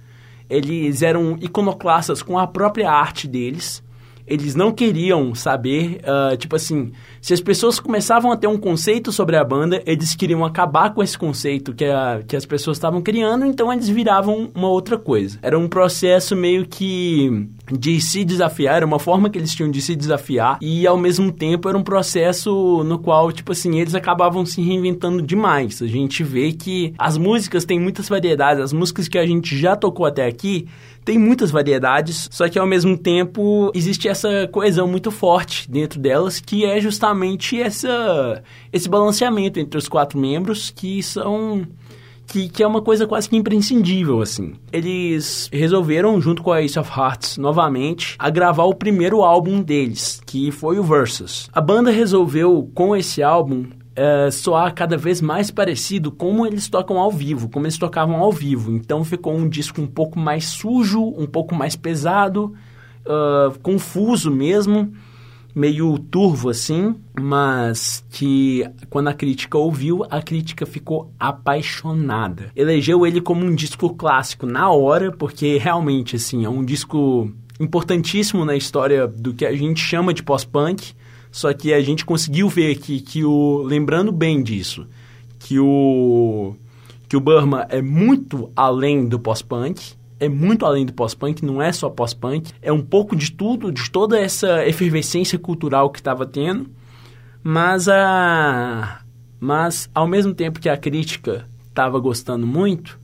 [0.50, 3.83] Eles eram iconoclastas com a própria arte deles
[4.26, 9.12] eles não queriam saber, uh, tipo assim, se as pessoas começavam a ter um conceito
[9.12, 13.02] sobre a banda, eles queriam acabar com esse conceito que, a, que as pessoas estavam
[13.02, 15.38] criando, então eles viravam uma outra coisa.
[15.42, 19.80] Era um processo meio que de se desafiar, era uma forma que eles tinham de
[19.80, 24.44] se desafiar e ao mesmo tempo era um processo no qual, tipo assim, eles acabavam
[24.46, 25.82] se reinventando demais.
[25.82, 29.76] A gente vê que as músicas têm muitas variedades, as músicas que a gente já
[29.76, 30.66] tocou até aqui
[31.04, 36.40] tem muitas variedades, só que ao mesmo tempo existe essa coesão muito forte dentro delas,
[36.40, 38.42] que é justamente essa,
[38.72, 41.66] esse balanceamento entre os quatro membros que são
[42.26, 44.54] que, que, é uma coisa quase que imprescindível, assim.
[44.72, 50.22] Eles resolveram, junto com a Ace of Hearts, novamente, a gravar o primeiro álbum deles,
[50.24, 51.50] que foi o Versus.
[51.52, 53.66] A banda resolveu, com esse álbum,
[53.96, 58.32] é, soar cada vez mais parecido como eles tocam ao vivo, como eles tocavam ao
[58.32, 58.72] vivo.
[58.72, 62.54] Então ficou um disco um pouco mais sujo, um pouco mais pesado,
[63.06, 64.92] uh, confuso mesmo,
[65.54, 72.50] meio turvo assim, mas que quando a crítica ouviu, a crítica ficou apaixonada.
[72.56, 77.30] Elegeu ele como um disco clássico na hora, porque realmente assim é um disco
[77.60, 80.92] importantíssimo na história do que a gente chama de pós-punk
[81.34, 83.60] só que a gente conseguiu ver aqui que o.
[83.64, 84.86] Lembrando bem disso,
[85.36, 86.54] que o.
[87.08, 91.72] Que o Burma é muito além do pós-punk, é muito além do pós-punk, não é
[91.72, 96.70] só pós-punk, é um pouco de tudo, de toda essa efervescência cultural que estava tendo,
[97.42, 99.00] mas a
[99.40, 102.96] mas ao mesmo tempo que a crítica estava gostando muito,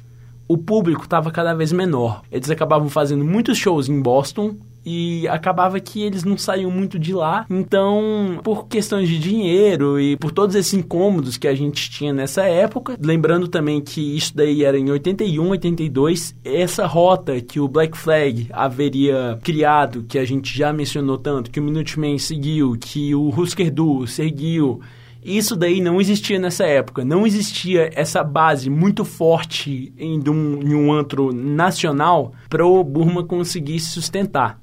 [0.47, 2.23] o público estava cada vez menor.
[2.31, 7.13] Eles acabavam fazendo muitos shows em Boston e acabava que eles não saíam muito de
[7.13, 7.47] lá.
[7.51, 12.43] Então, por questões de dinheiro e por todos esses incômodos que a gente tinha nessa
[12.43, 17.97] época, lembrando também que isso daí era em 81, 82, essa rota que o Black
[17.97, 23.29] Flag haveria criado, que a gente já mencionou tanto, que o Minutemen seguiu, que o
[23.29, 24.81] Husker Du seguiu,
[25.23, 27.05] isso daí não existia nessa época.
[27.05, 33.23] Não existia essa base muito forte em um, em um antro nacional para o Burma
[33.23, 34.59] conseguir se sustentar.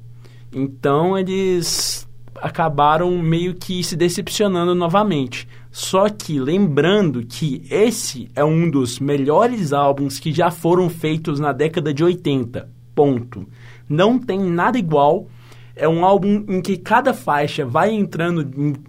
[0.58, 2.08] Então eles
[2.42, 5.48] acabaram meio que se decepcionando novamente.
[5.72, 11.52] Só que lembrando que esse é um dos melhores álbuns que já foram feitos na
[11.52, 12.68] década de 80.
[12.96, 13.46] Ponto.
[13.88, 15.28] Não tem nada igual.
[15.76, 18.44] É um álbum em que cada faixa vai entrando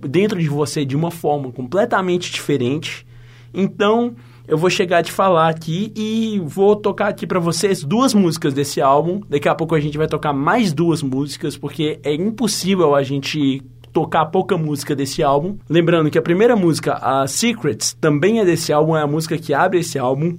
[0.09, 3.07] dentro de você de uma forma completamente diferente.
[3.53, 4.17] Então,
[4.49, 8.81] eu vou chegar te falar aqui e vou tocar aqui para vocês duas músicas desse
[8.81, 9.21] álbum.
[9.29, 13.63] Daqui a pouco a gente vai tocar mais duas músicas, porque é impossível a gente
[13.93, 15.59] tocar pouca música desse álbum.
[15.69, 19.53] Lembrando que a primeira música, a Secrets, também é desse álbum, é a música que
[19.53, 20.39] abre esse álbum.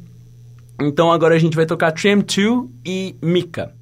[0.82, 3.79] Então agora a gente vai tocar Tram 2 e Mika.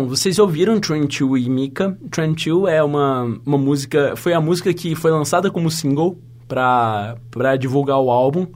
[0.00, 1.98] Então, vocês ouviram Train 2 e Mika.
[2.10, 4.16] Train 2 é uma, uma música...
[4.16, 6.16] Foi a música que foi lançada como single
[6.48, 8.46] para divulgar o álbum.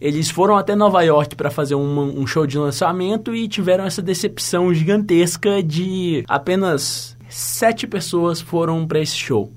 [0.00, 4.00] Eles foram até Nova York para fazer um, um show de lançamento e tiveram essa
[4.00, 9.52] decepção gigantesca de apenas sete pessoas foram para esse show.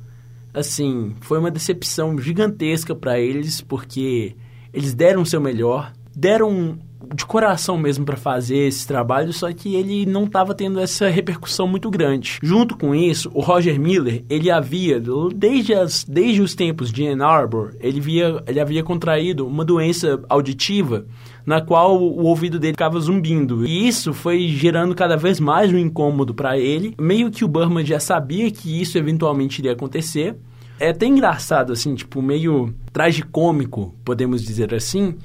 [0.52, 4.36] Assim, foi uma decepção gigantesca para eles porque
[4.74, 6.80] eles deram o seu melhor, deram
[7.14, 11.68] de coração mesmo para fazer esse trabalho, só que ele não estava tendo essa repercussão
[11.68, 12.40] muito grande.
[12.42, 15.02] Junto com isso, o Roger Miller, ele havia,
[15.36, 20.20] desde, as, desde os tempos de Ann Arbor, ele, via, ele havia contraído uma doença
[20.28, 21.06] auditiva
[21.46, 23.66] na qual o ouvido dele ficava zumbindo.
[23.66, 26.94] E isso foi gerando cada vez mais um incômodo para ele.
[27.00, 30.36] Meio que o Burman já sabia que isso eventualmente iria acontecer.
[30.78, 35.16] É até engraçado, assim, tipo, meio tragicômico, podemos dizer assim,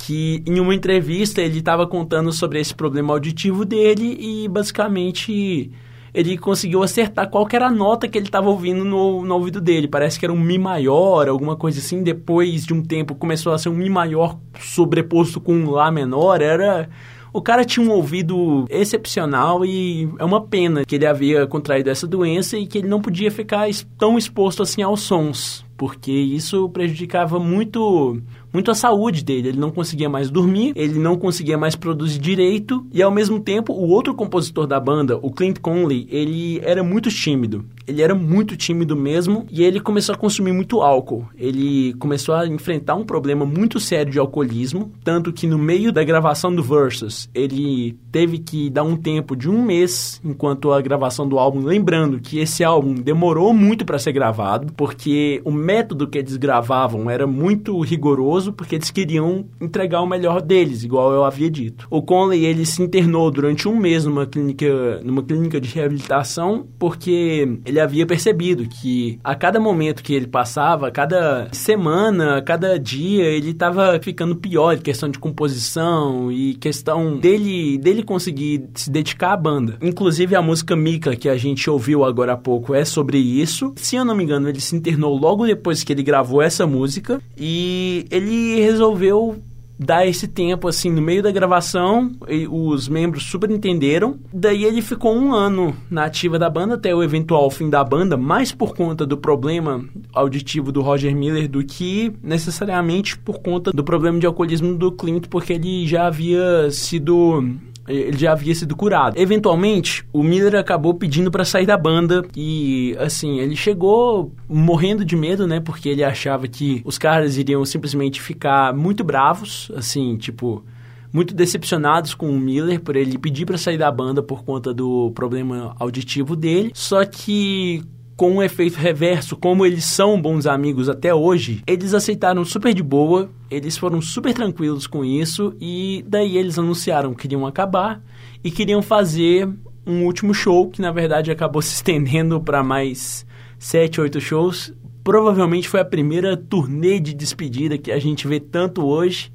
[0.00, 5.70] que em uma entrevista ele estava contando sobre esse problema auditivo dele e basicamente
[6.12, 9.86] ele conseguiu acertar qual era a nota que ele estava ouvindo no, no ouvido dele.
[9.86, 12.02] Parece que era um Mi maior, alguma coisa assim.
[12.02, 16.40] Depois de um tempo começou a ser um Mi maior sobreposto com um Lá menor.
[16.40, 16.88] Era.
[17.32, 22.04] O cara tinha um ouvido excepcional e é uma pena que ele havia contraído essa
[22.04, 27.38] doença e que ele não podia ficar tão exposto assim aos sons, porque isso prejudicava
[27.38, 28.20] muito
[28.52, 29.48] muito a saúde dele.
[29.48, 33.72] Ele não conseguia mais dormir, ele não conseguia mais produzir direito e ao mesmo tempo
[33.72, 37.64] o outro compositor da banda, o Clint Conley, ele era muito tímido.
[37.86, 41.26] Ele era muito tímido mesmo e ele começou a consumir muito álcool.
[41.36, 46.04] Ele começou a enfrentar um problema muito sério de alcoolismo, tanto que no meio da
[46.04, 51.28] gravação do Versus, ele teve que dar um tempo de um mês enquanto a gravação
[51.28, 56.18] do álbum, lembrando que esse álbum demorou muito para ser gravado, porque o método que
[56.18, 61.50] eles gravavam era muito rigoroso porque eles queriam entregar o melhor deles, igual eu havia
[61.50, 61.86] dito.
[61.90, 67.60] O Conley, ele se internou durante um mês numa clínica, numa clínica de reabilitação porque
[67.70, 72.78] ele havia percebido que a cada momento que ele passava, a cada semana, a cada
[72.78, 78.90] dia, ele estava ficando pior em questão de composição e questão dele, dele conseguir se
[78.90, 79.76] dedicar à banda.
[79.82, 83.72] Inclusive a música Mika que a gente ouviu agora há pouco é sobre isso.
[83.76, 87.20] Se eu não me engano, ele se internou logo depois que ele gravou essa música
[87.36, 89.42] e ele ele resolveu
[89.80, 92.12] dar esse tempo assim no meio da gravação
[92.50, 94.18] os membros super entenderam.
[94.32, 98.16] Daí ele ficou um ano na ativa da banda até o eventual fim da banda
[98.16, 103.82] mais por conta do problema auditivo do Roger Miller do que necessariamente por conta do
[103.82, 107.42] problema de alcoolismo do Clint porque ele já havia sido
[107.90, 109.18] ele já havia sido curado.
[109.18, 115.16] Eventualmente, o Miller acabou pedindo para sair da banda e, assim, ele chegou morrendo de
[115.16, 115.60] medo, né?
[115.60, 120.64] Porque ele achava que os caras iriam simplesmente ficar muito bravos, assim, tipo,
[121.12, 125.10] muito decepcionados com o Miller por ele pedir para sair da banda por conta do
[125.12, 126.70] problema auditivo dele.
[126.74, 127.82] Só que
[128.20, 132.82] com um efeito reverso, como eles são bons amigos até hoje, eles aceitaram super de
[132.82, 138.02] boa, eles foram super tranquilos com isso e daí eles anunciaram que queriam acabar
[138.44, 139.48] e queriam fazer
[139.86, 143.24] um último show que na verdade acabou se estendendo para mais
[143.58, 144.70] sete, oito shows.
[145.02, 149.32] Provavelmente foi a primeira turnê de despedida que a gente vê tanto hoje.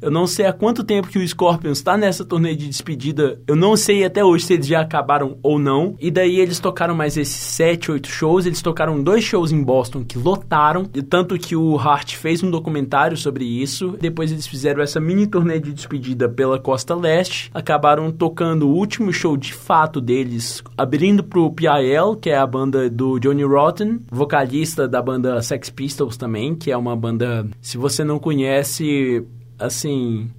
[0.00, 3.40] Eu não sei há quanto tempo que o Scorpions está nessa turnê de despedida.
[3.46, 5.96] Eu não sei até hoje se eles já acabaram ou não.
[5.98, 8.46] E daí eles tocaram mais esses 7, 8 shows.
[8.46, 10.88] Eles tocaram dois shows em Boston que lotaram.
[10.94, 13.96] E tanto que o Hart fez um documentário sobre isso.
[14.00, 17.50] Depois eles fizeram essa mini turnê de despedida pela Costa Leste.
[17.54, 22.88] Acabaram tocando o último show de fato deles, abrindo pro PIL, que é a banda
[22.90, 28.04] do Johnny Rotten, vocalista da banda Sex Pistols também, que é uma banda, se você
[28.04, 29.24] não conhece,
[29.58, 30.30] assim,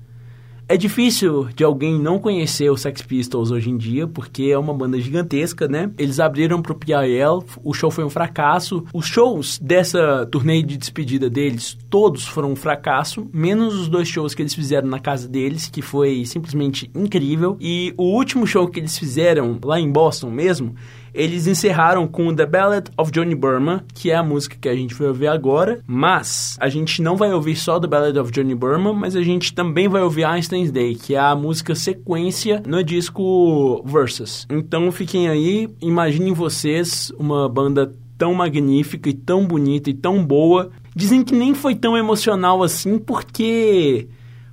[0.69, 4.73] é difícil de alguém não conhecer os Sex Pistols hoje em dia, porque é uma
[4.73, 5.89] banda gigantesca, né?
[5.97, 8.83] Eles abriram pro PIL, o show foi um fracasso.
[8.93, 14.35] Os shows dessa turnê de despedida deles, todos foram um fracasso, menos os dois shows
[14.35, 17.55] que eles fizeram na casa deles, que foi simplesmente incrível.
[17.61, 20.75] E o último show que eles fizeram lá em Boston mesmo,
[21.17, 24.93] eles encerraram com The Ballad of Johnny Burma, que é a música que a gente
[24.93, 28.93] vai ouvir agora, mas a gente não vai ouvir só The Ballad of Johnny Burma,
[28.93, 33.83] mas a gente também vai ouvir Einstein's Day, que é a música sequência no disco
[33.83, 34.45] Versus.
[34.47, 40.69] Então fiquem aí, imaginem vocês uma banda tão magnífica e tão bonita e tão boa.
[40.95, 44.07] Dizem que nem foi tão emocional assim porque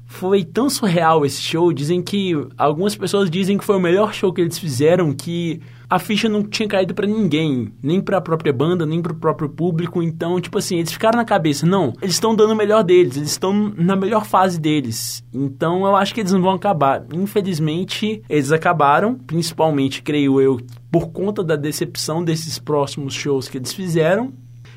[0.06, 1.72] foi tão surreal esse show.
[1.72, 5.98] Dizem que algumas pessoas dizem que foi o melhor show que eles fizeram, que a
[5.98, 9.48] ficha não tinha caído para ninguém, nem para a própria banda, nem para o próprio
[9.48, 10.02] público.
[10.02, 13.30] Então, tipo assim, eles ficaram na cabeça, não, eles estão dando o melhor deles, eles
[13.30, 15.24] estão na melhor fase deles.
[15.32, 17.04] Então, eu acho que eles não vão acabar.
[17.12, 20.60] Infelizmente, eles acabaram, principalmente, creio eu,
[20.90, 24.32] por conta da decepção desses próximos shows que eles fizeram.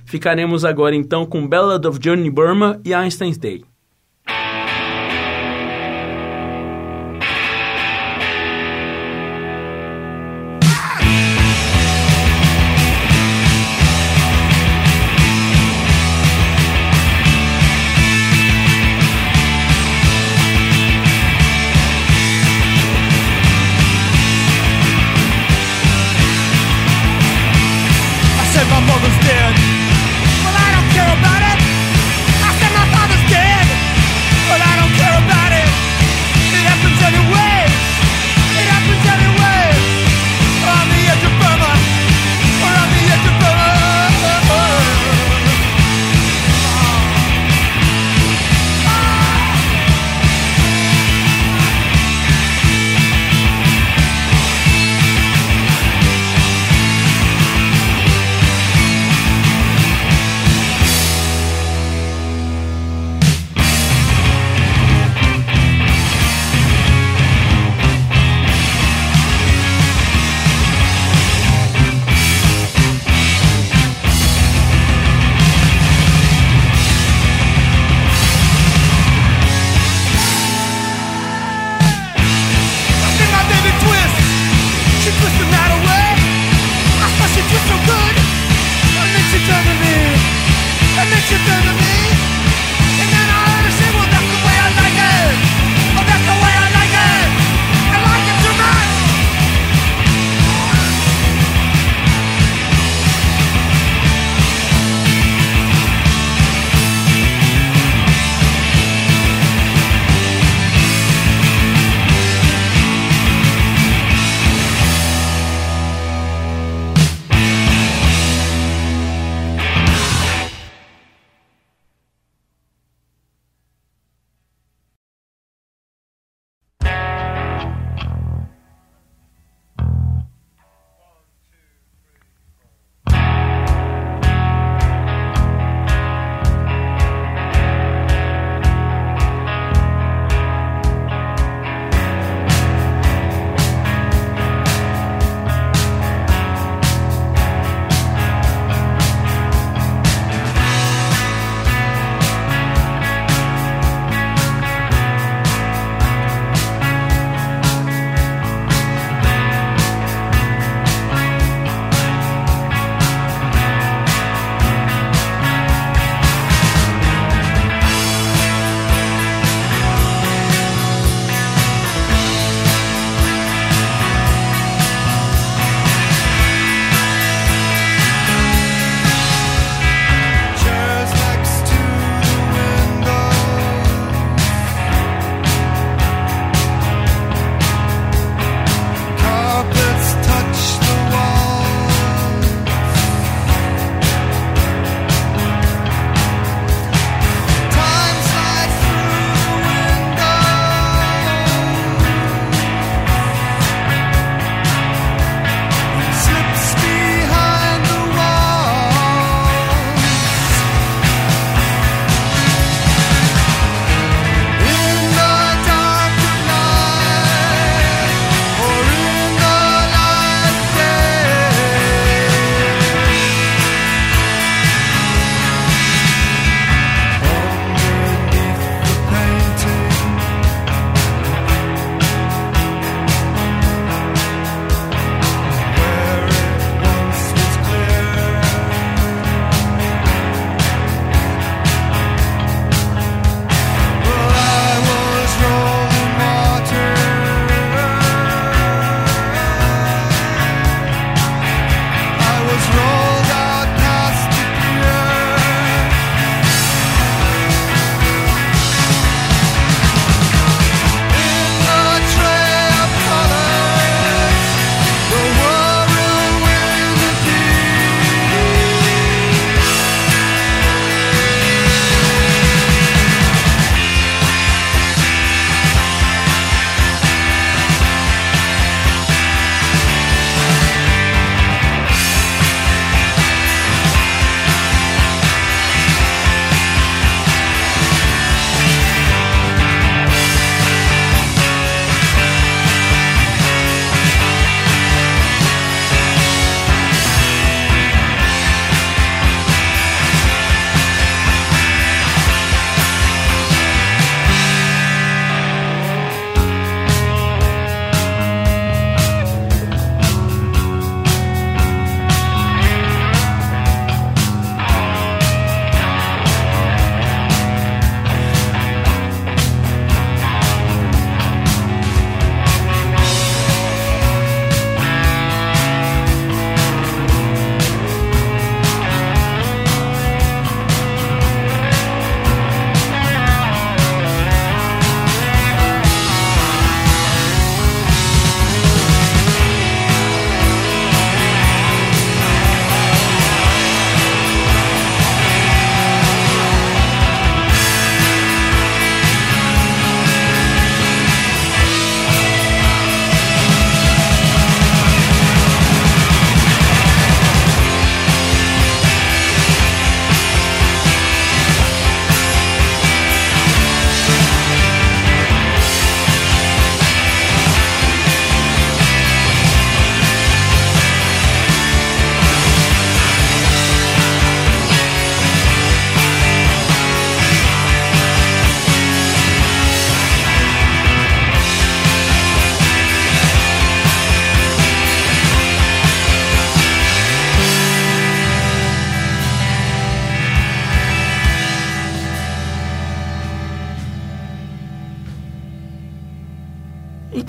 [0.06, 3.64] Ficaremos agora então com Ballad of Johnny Burma e Einstein's Day.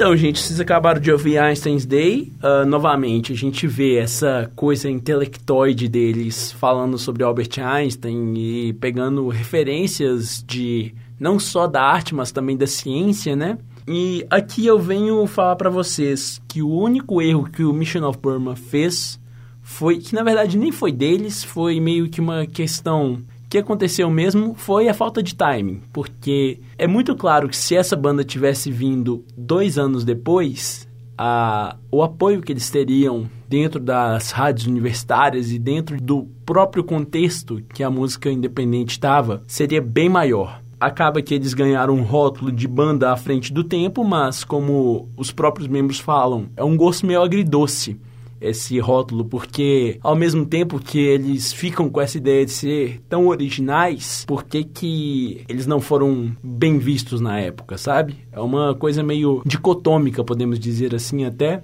[0.08, 2.32] Então, gente, vocês acabaram de ouvir Einstein's Day.
[2.42, 9.28] Uh, novamente, a gente vê essa coisa intelectoide deles falando sobre Albert Einstein e pegando
[9.28, 13.58] referências de não só da arte, mas também da ciência, né?
[13.86, 18.18] E aqui eu venho falar para vocês que o único erro que o Mission of
[18.18, 19.20] Burma fez
[19.60, 24.54] foi que na verdade nem foi deles, foi meio que uma questão que aconteceu mesmo
[24.54, 29.24] foi a falta de timing, porque é muito claro que se essa banda tivesse vindo
[29.36, 30.86] dois anos depois,
[31.16, 37.62] a, o apoio que eles teriam dentro das rádios universitárias e dentro do próprio contexto
[37.72, 40.62] que a música independente estava seria bem maior.
[40.78, 45.32] Acaba que eles ganharam um rótulo de banda à frente do tempo, mas como os
[45.32, 47.98] próprios membros falam, é um gosto meio agridoce
[48.40, 53.26] esse rótulo, porque ao mesmo tempo que eles ficam com essa ideia de ser tão
[53.26, 58.16] originais, por que, que eles não foram bem vistos na época, sabe?
[58.32, 61.62] É uma coisa meio dicotômica, podemos dizer assim até,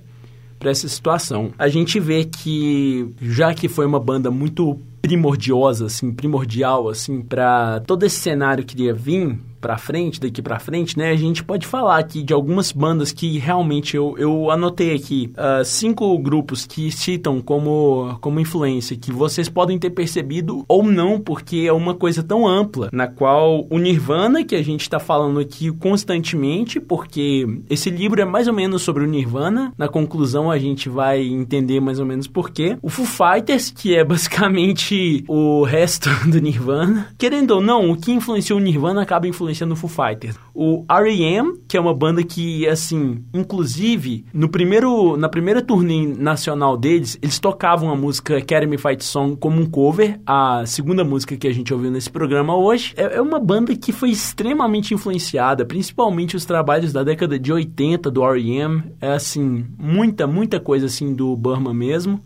[0.58, 1.52] para essa situação.
[1.58, 7.80] A gente vê que, já que foi uma banda muito primordiosa, assim, primordial, assim, para
[7.80, 11.66] todo esse cenário que iria vir, para frente, daqui para frente, né, a gente pode
[11.66, 16.92] falar aqui de algumas bandas que realmente eu, eu anotei aqui uh, cinco grupos que
[16.92, 22.22] citam como, como influência, que vocês podem ter percebido ou não, porque é uma coisa
[22.22, 27.88] tão ampla, na qual o Nirvana, que a gente está falando aqui constantemente, porque esse
[27.88, 31.98] livro é mais ou menos sobre o Nirvana, na conclusão a gente vai entender mais
[31.98, 32.76] ou menos porquê.
[32.82, 37.08] O Foo Fighters, que é basicamente o resto do Nirvana.
[37.16, 40.36] Querendo ou não, o que influenciou o Nirvana acaba influenciando no Foo Fighters.
[40.54, 46.76] O R.E.M., que é uma banda que, assim, inclusive, no primeiro, na primeira turnê nacional
[46.76, 51.46] deles, eles tocavam a música Academy Fight Song como um cover, a segunda música que
[51.46, 52.94] a gente ouviu nesse programa hoje.
[52.96, 58.10] É, é uma banda que foi extremamente influenciada, principalmente os trabalhos da década de 80
[58.10, 62.20] do R.E.M., é, assim, muita, muita coisa, assim, do Burma mesmo.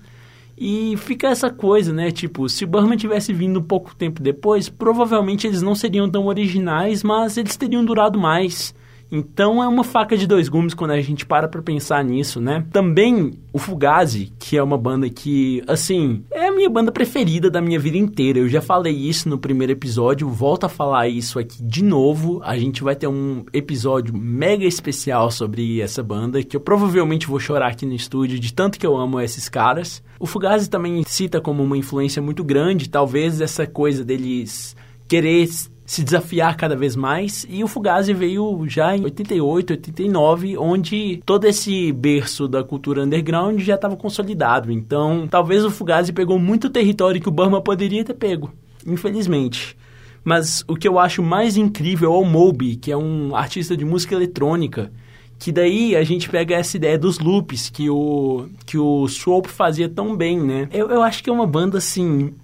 [0.61, 2.11] E fica essa coisa, né?
[2.11, 7.05] Tipo, se o Burman tivesse vindo pouco tempo depois, provavelmente eles não seriam tão originais,
[7.05, 8.75] mas eles teriam durado mais.
[9.11, 12.65] Então é uma faca de dois gumes quando a gente para pra pensar nisso, né?
[12.71, 17.61] Também o Fugazi, que é uma banda que, assim, é a minha banda preferida da
[17.61, 18.39] minha vida inteira.
[18.39, 22.41] Eu já falei isso no primeiro episódio, volto a falar isso aqui de novo.
[22.45, 27.41] A gente vai ter um episódio mega especial sobre essa banda, que eu provavelmente vou
[27.41, 30.03] chorar aqui no estúdio de tanto que eu amo esses caras.
[30.21, 34.77] O Fugazi também cita como uma influência muito grande, talvez essa coisa deles
[35.07, 35.49] querer
[35.89, 37.47] se desafiar cada vez mais.
[37.49, 43.59] E o Fugazi veio já em 88, 89, onde todo esse berço da cultura underground
[43.63, 44.71] já estava consolidado.
[44.71, 48.53] Então, talvez o Fugazi pegou muito território que o Burma poderia ter pego,
[48.87, 49.75] infelizmente.
[50.23, 53.87] Mas o que eu acho mais incrível é o Moby, que é um artista de
[53.87, 54.93] música eletrônica.
[55.39, 59.89] Que daí a gente pega essa ideia dos loops que o, que o Swope fazia
[59.89, 60.69] tão bem, né?
[60.71, 62.35] Eu, eu acho que é uma banda, assim,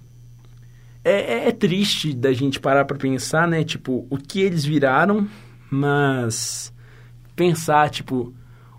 [1.05, 3.63] é, é, é, triste da gente parar para pensar, né?
[3.63, 5.27] Tipo, o que eles viraram,
[5.69, 6.73] mas
[7.35, 8.33] pensar, tipo,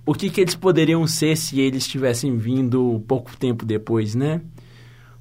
[0.05, 4.41] o que, que eles poderiam ser se eles tivessem vindo pouco tempo depois, né?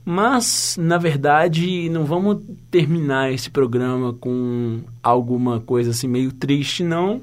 [0.04, 7.22] Mas, na verdade, não vamos terminar esse programa com alguma coisa assim meio triste, não,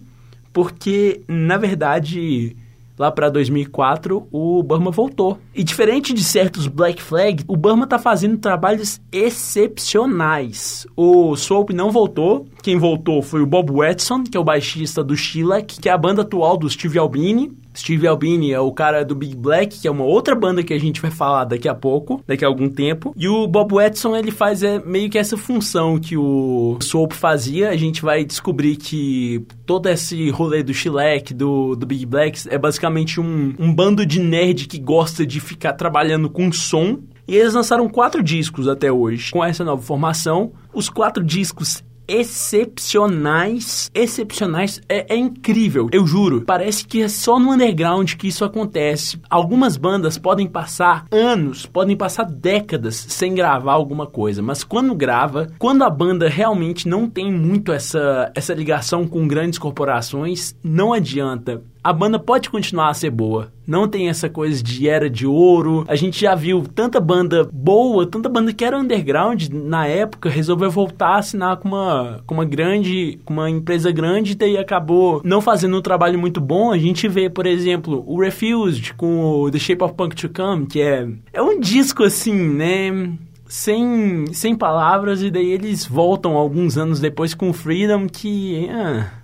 [0.52, 2.56] porque, na verdade,
[3.02, 5.36] lá para 2004, o Burma voltou.
[5.52, 10.86] E diferente de certos Black Flag, o Burma tá fazendo trabalhos excepcionais.
[10.96, 15.16] O Swope não voltou, quem voltou foi o Bob Watson, que é o baixista do
[15.16, 17.50] Shellac, que é a banda atual do Steve Albini.
[17.76, 20.78] Steve Albini é o cara do Big Black, que é uma outra banda que a
[20.78, 23.14] gente vai falar daqui a pouco, daqui a algum tempo.
[23.16, 27.70] E o Bob Watson, ele faz é, meio que essa função que o Swope fazia.
[27.70, 32.58] A gente vai descobrir que todo esse rolê do Shellac, do, do Big Black, é
[32.58, 36.98] basicamente um, um bando de nerd que gosta de ficar trabalhando com som.
[37.26, 39.30] E eles lançaram quatro discos até hoje.
[39.30, 43.90] Com essa nova formação, os quatro discos excepcionais.
[43.94, 46.42] Excepcionais é, é, incrível, eu juro.
[46.42, 49.20] Parece que é só no underground que isso acontece.
[49.28, 55.48] Algumas bandas podem passar anos, podem passar décadas sem gravar alguma coisa, mas quando grava,
[55.58, 61.62] quando a banda realmente não tem muito essa, essa ligação com grandes corporações, não adianta
[61.82, 63.52] a banda pode continuar a ser boa.
[63.66, 65.84] Não tem essa coisa de era de ouro.
[65.88, 70.70] A gente já viu tanta banda boa, tanta banda que era underground na época, resolveu
[70.70, 75.20] voltar a assinar com uma, com uma grande, com uma empresa grande e daí acabou
[75.24, 76.70] não fazendo um trabalho muito bom.
[76.70, 80.66] A gente vê, por exemplo, o Refused com o The Shape of Punk to Come,
[80.66, 83.12] que é, é um disco assim, né?
[83.46, 88.66] Sem, sem palavras, e daí eles voltam alguns anos depois com Freedom, que.
[88.70, 89.21] Ah,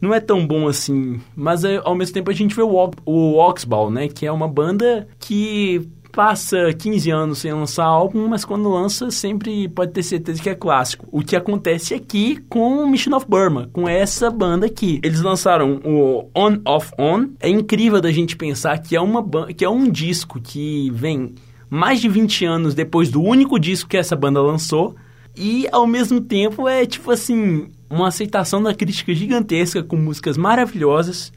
[0.00, 1.20] não é tão bom assim.
[1.34, 4.08] Mas é, ao mesmo tempo a gente vê o, o Oxball, né?
[4.08, 9.68] Que é uma banda que passa 15 anos sem lançar álbum, mas quando lança sempre
[9.68, 11.06] pode ter certeza que é clássico.
[11.12, 15.00] O que acontece aqui com Mission of Burma, com essa banda aqui.
[15.02, 17.28] Eles lançaram o On Off On.
[17.40, 21.34] É incrível da gente pensar que é uma que é um disco que vem
[21.70, 24.96] mais de 20 anos depois do único disco que essa banda lançou.
[25.38, 31.32] E ao mesmo tempo é tipo assim, uma aceitação da crítica gigantesca com músicas maravilhosas.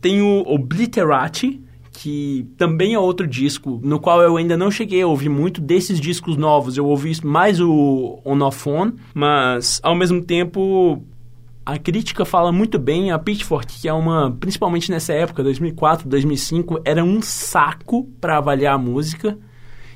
[0.00, 1.62] Tem o Obliterati,
[1.92, 6.00] que também é outro disco, no qual eu ainda não cheguei a ouvir muito desses
[6.00, 6.76] discos novos.
[6.76, 8.36] Eu ouvi mais o On
[9.14, 11.00] mas ao mesmo tempo
[11.64, 13.12] a crítica fala muito bem.
[13.12, 18.74] A Pitchfork, que é uma, principalmente nessa época, 2004, 2005, era um saco para avaliar
[18.74, 19.38] a música.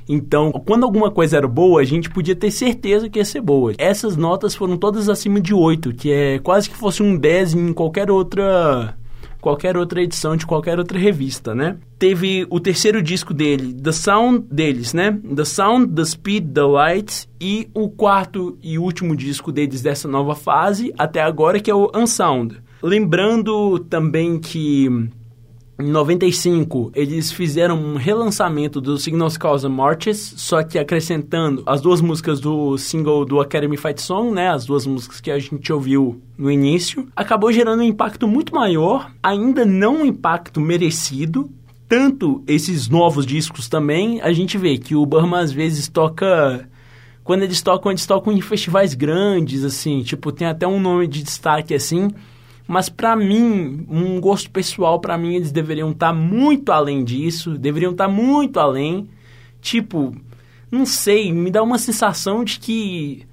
[0.08, 3.74] Então, quando alguma coisa era boa, a gente podia ter certeza que ia ser boa.
[3.76, 7.72] Essas notas foram todas acima de 8, que é quase que fosse um 10 em
[7.72, 8.96] qualquer outra
[9.40, 11.76] qualquer outra edição de qualquer outra revista, né?
[11.98, 15.18] Teve o terceiro disco dele, The Sound deles, né?
[15.34, 20.34] The Sound, The Speed, The Light e o quarto e último disco deles dessa nova
[20.34, 22.60] fase até agora que é o Unsound.
[22.82, 25.08] Lembrando também que
[25.80, 32.00] em 95, eles fizeram um relançamento do Signals Cause Marches, só que acrescentando as duas
[32.00, 34.48] músicas do single do Academy Fight Song, né?
[34.50, 37.06] As duas músicas que a gente ouviu no início.
[37.14, 41.48] Acabou gerando um impacto muito maior, ainda não um impacto merecido.
[41.88, 46.68] Tanto esses novos discos também, a gente vê que o Burma às vezes toca
[47.22, 51.22] quando eles tocam, eles tocam em festivais grandes, assim, tipo, tem até um nome de
[51.22, 52.10] destaque assim.
[52.68, 57.56] Mas para mim, um gosto pessoal, para mim eles deveriam estar tá muito além disso,
[57.56, 59.08] deveriam estar tá muito além.
[59.62, 60.14] Tipo,
[60.70, 63.26] não sei, me dá uma sensação de que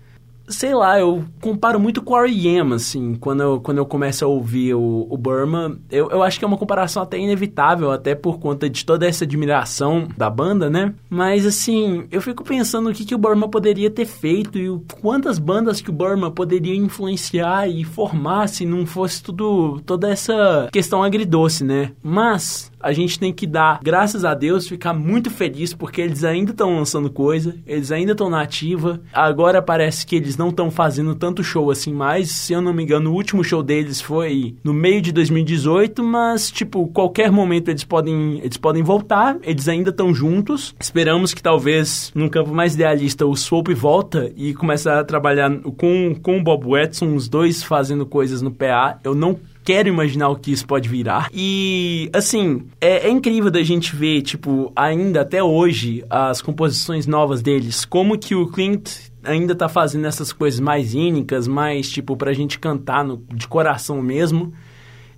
[0.48, 4.28] sei lá, eu comparo muito com o R.E.M., assim, quando eu, quando eu começo a
[4.28, 5.78] ouvir o, o Burma.
[5.90, 9.24] Eu, eu acho que é uma comparação até inevitável, até por conta de toda essa
[9.24, 10.94] admiração da banda, né?
[11.10, 14.84] Mas, assim, eu fico pensando o que, que o Burma poderia ter feito e o,
[15.02, 20.70] quantas bandas que o Burma poderia influenciar e formar se não fosse tudo, toda essa
[20.72, 21.92] questão agridoce, né?
[22.04, 26.52] Mas, a gente tem que dar, graças a Deus, ficar muito feliz porque eles ainda
[26.52, 29.02] estão lançando coisa, eles ainda estão na ativa.
[29.14, 32.32] Agora parece que eles não estão fazendo tanto show assim mais.
[32.32, 36.52] Se eu não me engano, o último show deles foi no meio de 2018, mas
[36.52, 40.76] tipo, qualquer momento eles podem, eles podem voltar, eles ainda estão juntos.
[40.80, 46.16] Esperamos que talvez num campo mais idealista o Swope volta e comece a trabalhar com,
[46.22, 49.00] com o Bob Watson, os dois fazendo coisas no PA.
[49.04, 51.28] Eu não quero imaginar o que isso pode virar.
[51.34, 57.42] E, assim, é, é, incrível da gente ver, tipo, ainda até hoje, as composições novas
[57.42, 57.84] deles.
[57.84, 58.92] Como que o Clint
[59.24, 64.02] ainda tá fazendo essas coisas mais ínicas, mais, tipo, pra gente cantar no, de coração
[64.02, 64.54] mesmo.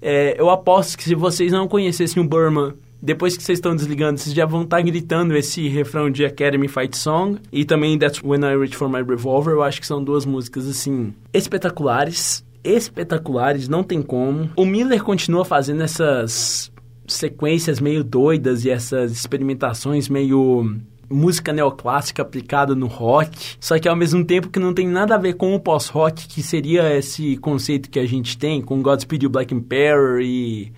[0.02, 4.18] É, eu aposto que se vocês não conhecessem o Burma depois que vocês estão desligando,
[4.18, 8.24] vocês já vão estar tá gritando esse refrão de Academy Fight Song e também That's
[8.24, 9.54] When I Reach For My Revolver.
[9.54, 14.50] Eu acho que são duas músicas, assim, espetaculares espetaculares, não tem como.
[14.56, 16.72] O Miller continua fazendo essas
[17.08, 20.76] sequências meio doidas e essas experimentações meio
[21.10, 25.18] música neoclássica aplicada no rock, só que ao mesmo tempo que não tem nada a
[25.18, 29.30] ver com o pós-rock, que seria esse conceito que a gente tem com Godspeed You
[29.30, 30.74] Black Emperor e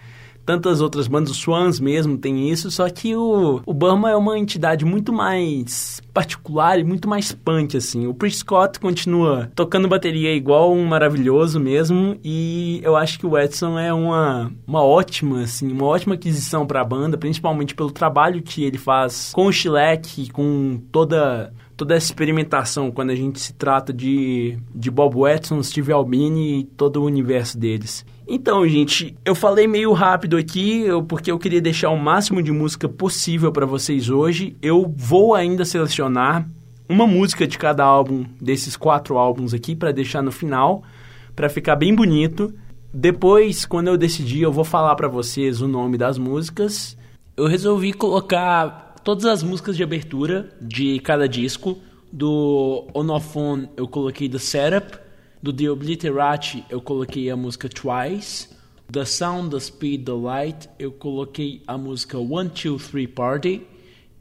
[0.49, 4.35] tantas outras bandas, o Swans mesmo tem isso, só que o, o Burma é uma
[4.35, 8.07] entidade muito mais particular e muito mais punk, assim.
[8.07, 13.37] O Chris Scott continua tocando bateria igual um maravilhoso mesmo, e eu acho que o
[13.37, 18.41] Edson é uma, uma ótima, assim, uma ótima aquisição para a banda, principalmente pelo trabalho
[18.41, 23.53] que ele faz com o Schleck, com toda toda essa experimentação quando a gente se
[23.53, 28.05] trata de, de Bob Watson, Steve Albini e todo o universo deles.
[28.31, 32.87] Então, gente, eu falei meio rápido aqui, porque eu queria deixar o máximo de música
[32.87, 34.55] possível para vocês hoje.
[34.61, 36.47] Eu vou ainda selecionar
[36.87, 40.83] uma música de cada álbum desses quatro álbuns aqui para deixar no final,
[41.35, 42.53] para ficar bem bonito.
[42.93, 46.95] Depois, quando eu decidir, eu vou falar para vocês o nome das músicas.
[47.35, 51.79] Eu resolvi colocar todas as músicas de abertura de cada disco.
[52.13, 55.08] Do Onophone eu coloquei The Setup.
[55.41, 58.49] Do The Obliterati eu coloquei a música Twice.
[58.91, 63.61] The Sound, The Speed, The Light eu coloquei a música One, Two, Three Party.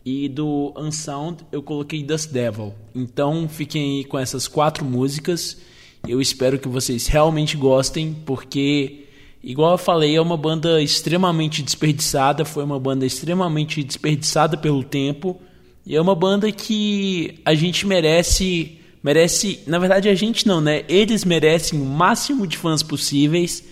[0.04, 2.72] E do Unsound eu coloquei Dust Devil.
[2.94, 5.58] Então fiquem aí com essas quatro músicas.
[6.06, 9.06] Eu espero que vocês realmente gostem, porque,
[9.42, 12.44] igual eu falei, é uma banda extremamente desperdiçada.
[12.44, 15.38] Foi uma banda extremamente desperdiçada pelo tempo.
[15.84, 20.84] E é uma banda que a gente merece merece, na verdade a gente não, né?
[20.88, 23.64] Eles merecem o máximo de fãs possíveis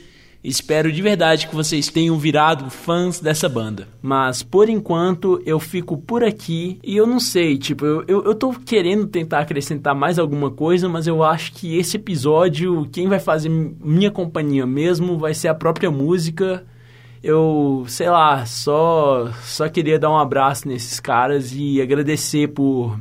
[0.47, 3.89] Espero de verdade que vocês tenham virado fãs dessa banda.
[4.01, 8.33] Mas por enquanto eu fico por aqui e eu não sei, tipo, eu, eu, eu
[8.33, 13.19] tô querendo tentar acrescentar mais alguma coisa, mas eu acho que esse episódio, quem vai
[13.19, 16.65] fazer minha companhia mesmo vai ser a própria música
[17.25, 23.01] eu, sei lá, só só queria dar um abraço nesses caras e agradecer por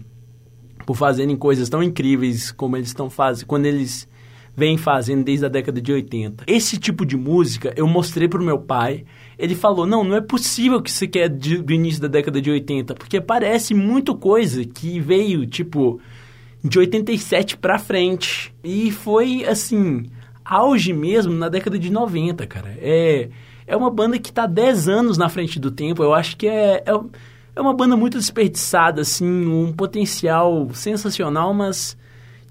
[0.85, 4.07] por fazerem coisas tão incríveis como eles estão fazendo, quando eles
[4.55, 6.45] vêm fazendo desde a década de 80.
[6.47, 9.05] Esse tipo de música eu mostrei pro meu pai.
[9.37, 12.41] Ele falou: "Não, não é possível que isso aqui é de, do início da década
[12.41, 15.99] de 80, porque parece muito coisa que veio, tipo,
[16.63, 18.53] de 87 pra frente.
[18.63, 20.05] E foi assim,
[20.43, 22.77] auge mesmo na década de 90, cara.
[22.79, 23.29] É
[23.67, 26.03] é uma banda que está 10 anos na frente do tempo.
[26.03, 26.99] Eu acho que é, é,
[27.56, 31.98] é uma banda muito desperdiçada, assim, um potencial sensacional, mas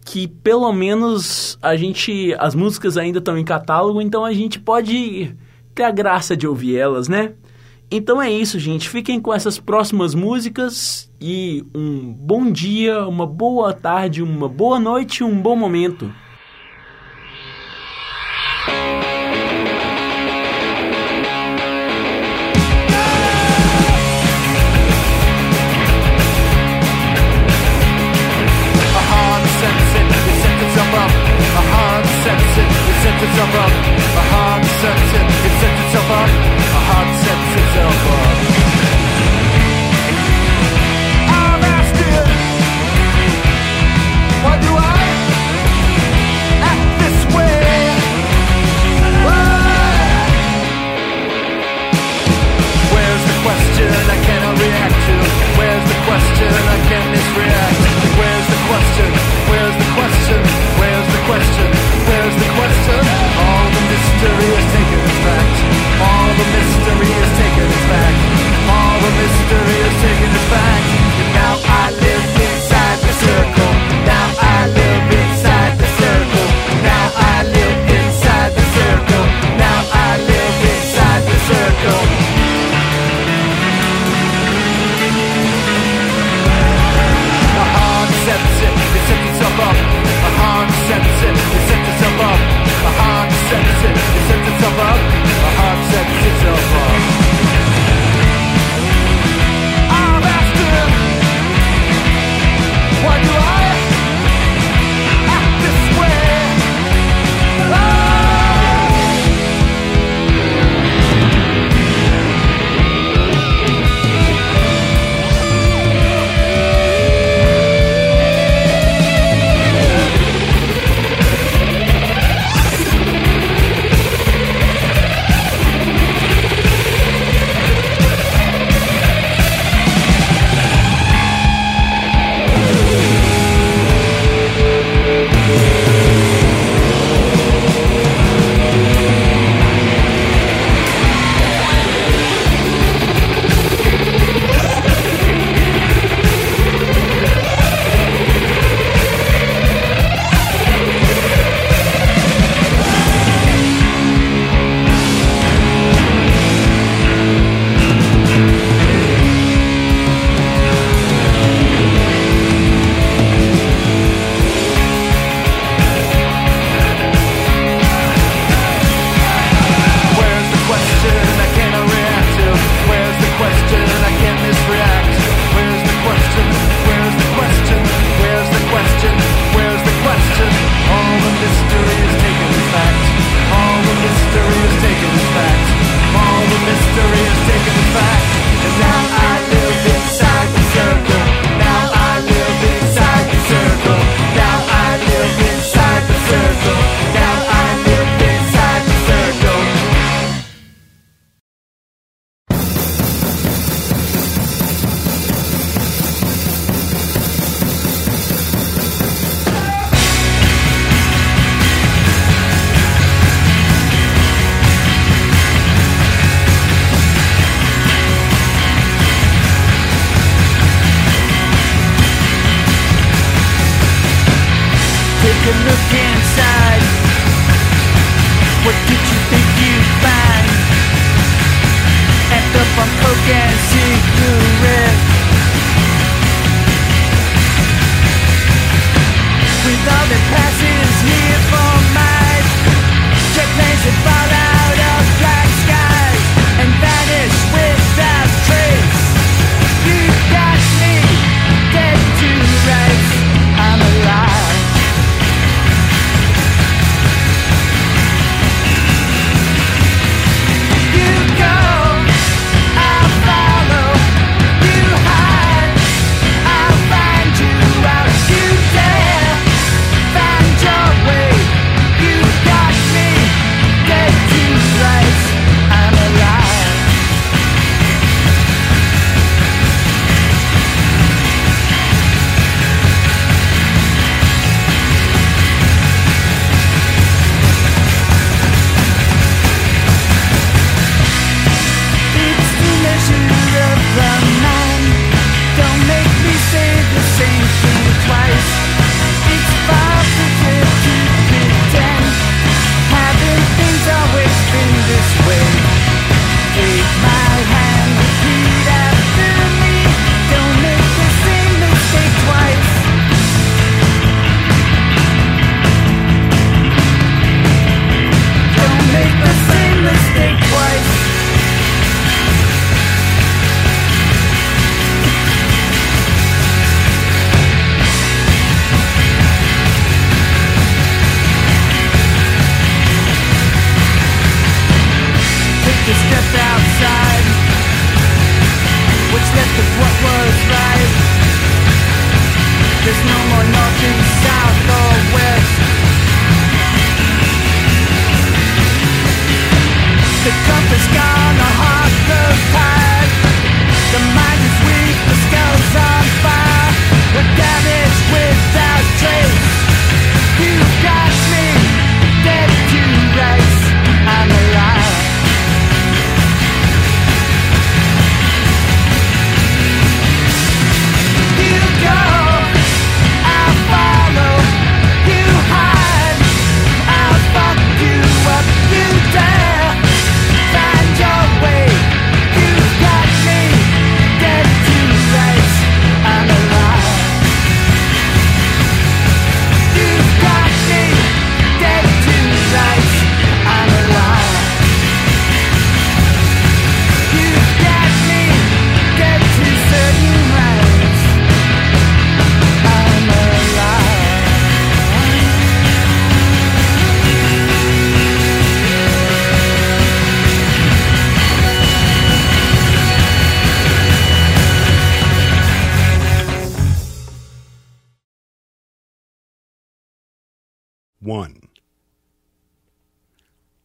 [0.05, 2.35] que pelo menos a gente.
[2.39, 5.35] As músicas ainda estão em catálogo, então a gente pode
[5.75, 7.33] ter a graça de ouvir elas, né?
[7.91, 8.89] Então é isso, gente.
[8.89, 15.23] Fiquem com essas próximas músicas e um bom dia, uma boa tarde, uma boa noite,
[15.23, 16.11] um bom momento.
[33.23, 33.73] Itself up.
[34.21, 36.31] A heart sets it, it sets itself up.
[36.31, 38.34] A heart sets itself up.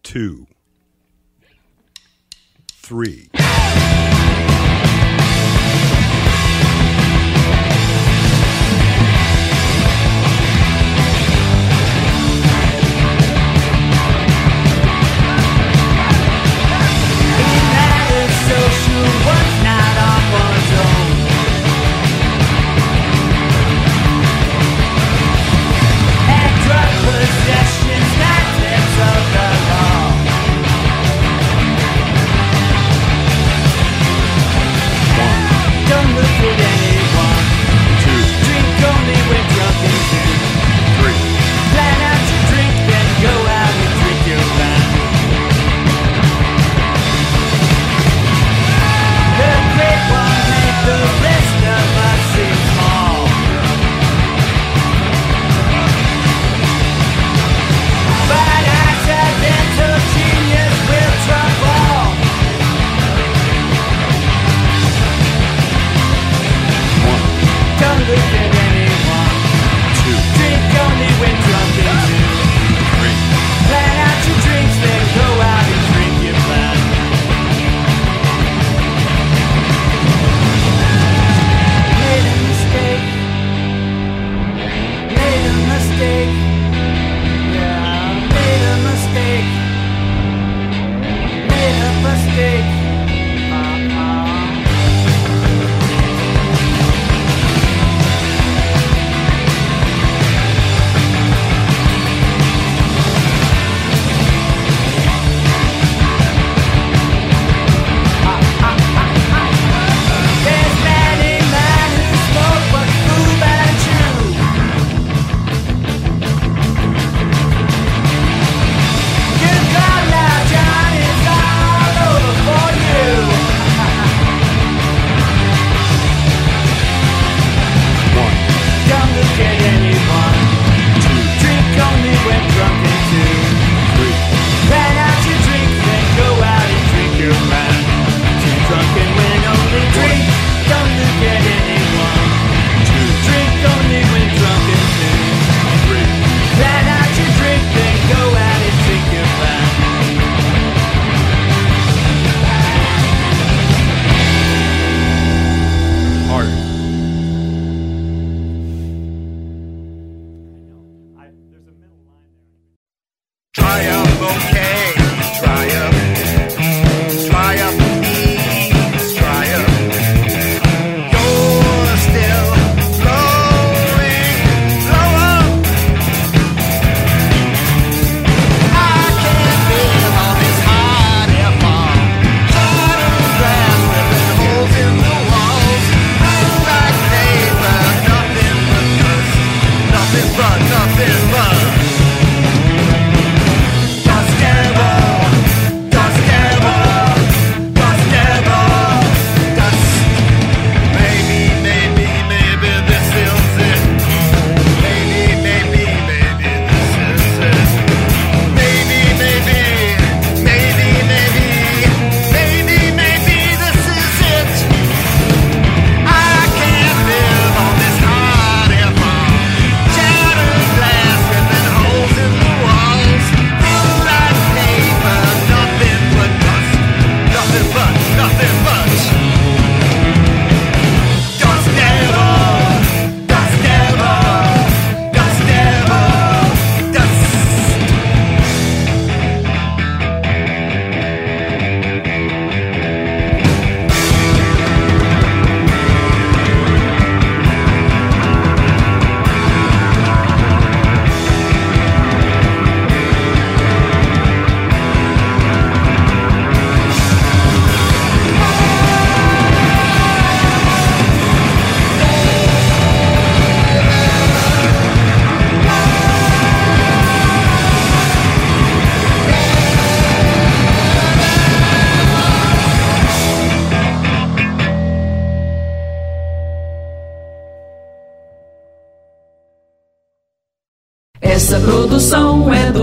[0.10, 0.48] Two,
[2.82, 3.30] three.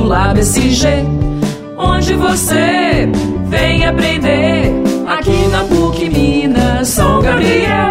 [0.07, 0.87] Lab G.
[1.77, 3.11] onde você
[3.49, 4.73] vem aprender
[5.05, 7.86] aqui na PUC Minas São Gabriel.